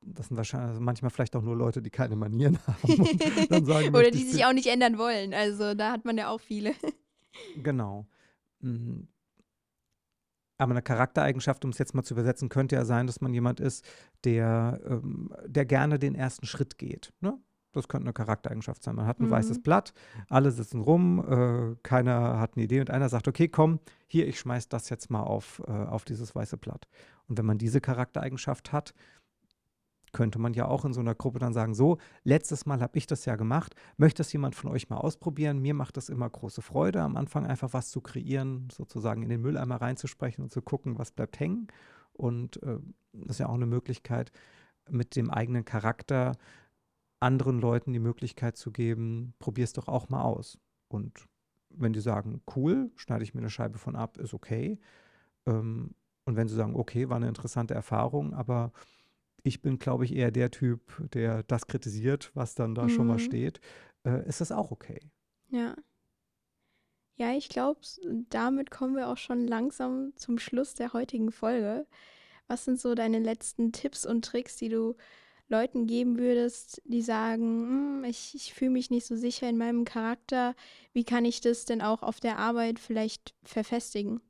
das 0.00 0.28
sind 0.28 0.36
wahrscheinlich 0.36 0.70
also 0.70 0.80
manchmal 0.80 1.10
vielleicht 1.10 1.36
auch 1.36 1.42
nur 1.42 1.56
Leute, 1.56 1.82
die 1.82 1.90
keine 1.90 2.16
Manieren 2.16 2.58
haben. 2.66 3.94
Oder 3.94 4.10
die 4.10 4.24
sich 4.24 4.44
auch 4.44 4.52
nicht 4.52 4.66
ändern 4.66 4.98
wollen. 4.98 5.34
Also 5.34 5.74
da 5.74 5.92
hat 5.92 6.04
man 6.04 6.18
ja 6.18 6.30
auch 6.30 6.40
viele. 6.40 6.74
Genau. 7.62 8.06
Mhm. 8.60 9.08
Aber 10.60 10.72
eine 10.72 10.82
Charaktereigenschaft, 10.82 11.64
um 11.64 11.70
es 11.70 11.78
jetzt 11.78 11.94
mal 11.94 12.02
zu 12.02 12.14
übersetzen, 12.14 12.48
könnte 12.48 12.74
ja 12.74 12.84
sein, 12.84 13.06
dass 13.06 13.20
man 13.20 13.32
jemand 13.32 13.60
ist, 13.60 13.86
der, 14.24 14.80
ähm, 14.84 15.32
der 15.46 15.64
gerne 15.64 16.00
den 16.00 16.16
ersten 16.16 16.46
Schritt 16.46 16.78
geht. 16.78 17.12
Ne? 17.20 17.38
Das 17.72 17.86
könnte 17.86 18.06
eine 18.06 18.12
Charaktereigenschaft 18.12 18.82
sein. 18.82 18.96
Man 18.96 19.06
hat 19.06 19.20
ein 19.20 19.26
mhm. 19.26 19.30
weißes 19.30 19.62
Blatt, 19.62 19.94
alle 20.28 20.50
sitzen 20.50 20.80
rum, 20.80 21.20
äh, 21.20 21.76
keiner 21.84 22.40
hat 22.40 22.56
eine 22.56 22.64
Idee 22.64 22.80
und 22.80 22.90
einer 22.90 23.08
sagt, 23.08 23.28
okay, 23.28 23.46
komm, 23.46 23.78
hier, 24.08 24.26
ich 24.26 24.40
schmeiß 24.40 24.68
das 24.68 24.88
jetzt 24.88 25.10
mal 25.10 25.22
auf, 25.22 25.62
äh, 25.68 25.70
auf 25.70 26.04
dieses 26.04 26.34
weiße 26.34 26.56
Blatt. 26.56 26.88
Und 27.28 27.38
wenn 27.38 27.46
man 27.46 27.58
diese 27.58 27.80
Charaktereigenschaft 27.80 28.72
hat, 28.72 28.94
könnte 30.12 30.38
man 30.38 30.54
ja 30.54 30.66
auch 30.66 30.84
in 30.84 30.92
so 30.92 31.00
einer 31.00 31.14
Gruppe 31.14 31.38
dann 31.38 31.52
sagen, 31.52 31.74
so, 31.74 31.98
letztes 32.24 32.66
Mal 32.66 32.80
habe 32.80 32.96
ich 32.98 33.06
das 33.06 33.24
ja 33.24 33.36
gemacht, 33.36 33.74
möchte 33.96 34.18
das 34.18 34.32
jemand 34.32 34.54
von 34.54 34.70
euch 34.70 34.88
mal 34.88 34.98
ausprobieren? 34.98 35.60
Mir 35.60 35.74
macht 35.74 35.96
das 35.96 36.08
immer 36.08 36.28
große 36.28 36.62
Freude, 36.62 37.02
am 37.02 37.16
Anfang 37.16 37.46
einfach 37.46 37.72
was 37.72 37.90
zu 37.90 38.00
kreieren, 38.00 38.68
sozusagen 38.70 39.22
in 39.22 39.28
den 39.28 39.40
Mülleimer 39.40 39.80
reinzusprechen 39.80 40.42
und 40.44 40.52
zu 40.52 40.62
gucken, 40.62 40.98
was 40.98 41.10
bleibt 41.10 41.38
hängen. 41.40 41.68
Und 42.12 42.62
äh, 42.62 42.78
das 43.12 43.36
ist 43.36 43.38
ja 43.38 43.48
auch 43.48 43.54
eine 43.54 43.66
Möglichkeit, 43.66 44.32
mit 44.90 45.16
dem 45.16 45.30
eigenen 45.30 45.64
Charakter 45.64 46.36
anderen 47.20 47.60
Leuten 47.60 47.92
die 47.92 47.98
Möglichkeit 47.98 48.56
zu 48.56 48.70
geben, 48.70 49.34
probier 49.38 49.64
es 49.64 49.72
doch 49.72 49.88
auch 49.88 50.08
mal 50.08 50.22
aus. 50.22 50.58
Und 50.88 51.26
wenn 51.70 51.92
die 51.92 52.00
sagen, 52.00 52.42
cool, 52.56 52.90
schneide 52.96 53.24
ich 53.24 53.34
mir 53.34 53.40
eine 53.40 53.50
Scheibe 53.50 53.78
von 53.78 53.96
ab, 53.96 54.18
ist 54.18 54.34
okay. 54.34 54.78
Ähm, 55.46 55.94
und 56.24 56.36
wenn 56.36 56.48
sie 56.48 56.54
sagen, 56.54 56.76
okay, 56.76 57.08
war 57.08 57.16
eine 57.16 57.28
interessante 57.28 57.74
Erfahrung, 57.74 58.34
aber 58.34 58.72
ich 59.42 59.62
bin, 59.62 59.78
glaube 59.78 60.04
ich, 60.04 60.14
eher 60.14 60.30
der 60.30 60.50
Typ, 60.50 60.80
der 61.12 61.42
das 61.44 61.66
kritisiert, 61.66 62.30
was 62.34 62.54
dann 62.54 62.74
da 62.74 62.84
mhm. 62.84 62.88
schon 62.90 63.06
mal 63.06 63.14
mhm. 63.14 63.20
steht. 63.20 63.60
Äh, 64.04 64.26
ist 64.28 64.40
das 64.40 64.52
auch 64.52 64.70
okay? 64.70 65.00
Ja. 65.50 65.74
Ja, 67.16 67.32
ich 67.32 67.48
glaube, 67.48 67.80
damit 68.30 68.70
kommen 68.70 68.94
wir 68.94 69.08
auch 69.08 69.16
schon 69.16 69.46
langsam 69.46 70.12
zum 70.14 70.38
Schluss 70.38 70.74
der 70.74 70.92
heutigen 70.92 71.32
Folge. 71.32 71.86
Was 72.46 72.64
sind 72.64 72.80
so 72.80 72.94
deine 72.94 73.18
letzten 73.18 73.72
Tipps 73.72 74.06
und 74.06 74.24
Tricks, 74.24 74.56
die 74.56 74.68
du 74.68 74.94
Leuten 75.48 75.86
geben 75.86 76.18
würdest, 76.18 76.80
die 76.84 77.02
sagen, 77.02 77.42
hm, 77.42 78.04
ich, 78.04 78.34
ich 78.34 78.54
fühle 78.54 78.70
mich 78.70 78.90
nicht 78.90 79.06
so 79.06 79.16
sicher 79.16 79.48
in 79.48 79.58
meinem 79.58 79.84
Charakter. 79.84 80.54
Wie 80.92 81.04
kann 81.04 81.24
ich 81.24 81.40
das 81.40 81.64
denn 81.64 81.82
auch 81.82 82.02
auf 82.02 82.20
der 82.20 82.38
Arbeit 82.38 82.78
vielleicht 82.78 83.34
verfestigen? 83.42 84.20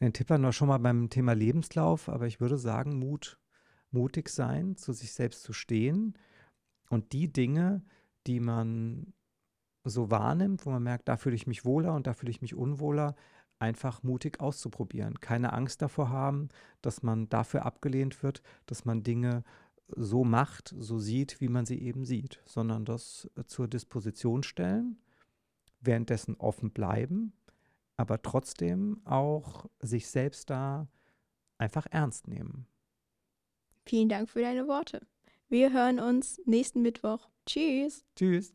Den 0.00 0.12
Tipp 0.12 0.30
war 0.30 0.52
schon 0.52 0.68
mal 0.68 0.78
beim 0.78 1.08
Thema 1.08 1.34
Lebenslauf, 1.34 2.08
aber 2.08 2.26
ich 2.26 2.40
würde 2.40 2.58
sagen, 2.58 2.98
Mut, 2.98 3.38
mutig 3.90 4.28
sein, 4.28 4.76
zu 4.76 4.92
sich 4.92 5.12
selbst 5.12 5.42
zu 5.42 5.52
stehen 5.52 6.18
und 6.90 7.12
die 7.12 7.32
Dinge, 7.32 7.82
die 8.26 8.40
man 8.40 9.14
so 9.84 10.10
wahrnimmt, 10.10 10.66
wo 10.66 10.70
man 10.70 10.82
merkt, 10.82 11.08
da 11.08 11.16
fühle 11.16 11.36
ich 11.36 11.46
mich 11.46 11.64
wohler 11.64 11.94
und 11.94 12.06
da 12.06 12.14
fühle 12.14 12.30
ich 12.30 12.42
mich 12.42 12.54
unwohler, 12.54 13.14
einfach 13.58 14.02
mutig 14.02 14.40
auszuprobieren. 14.40 15.20
Keine 15.20 15.52
Angst 15.52 15.80
davor 15.80 16.08
haben, 16.10 16.48
dass 16.82 17.02
man 17.02 17.28
dafür 17.28 17.64
abgelehnt 17.64 18.22
wird, 18.22 18.42
dass 18.66 18.84
man 18.84 19.02
Dinge 19.02 19.44
so 19.88 20.24
macht, 20.24 20.74
so 20.78 20.98
sieht, 20.98 21.40
wie 21.40 21.48
man 21.48 21.66
sie 21.66 21.80
eben 21.80 22.04
sieht, 22.04 22.42
sondern 22.46 22.84
das 22.84 23.30
zur 23.46 23.68
Disposition 23.68 24.42
stellen, 24.42 24.98
währenddessen 25.80 26.36
offen 26.36 26.70
bleiben, 26.70 27.32
aber 27.96 28.22
trotzdem 28.22 29.00
auch 29.04 29.66
sich 29.80 30.08
selbst 30.08 30.50
da 30.50 30.88
einfach 31.58 31.86
ernst 31.90 32.28
nehmen. 32.28 32.66
Vielen 33.86 34.08
Dank 34.08 34.30
für 34.30 34.40
deine 34.40 34.66
Worte. 34.66 35.06
Wir 35.48 35.72
hören 35.72 36.00
uns 36.00 36.40
nächsten 36.46 36.82
Mittwoch. 36.82 37.28
Tschüss. 37.46 38.04
Tschüss. 38.16 38.52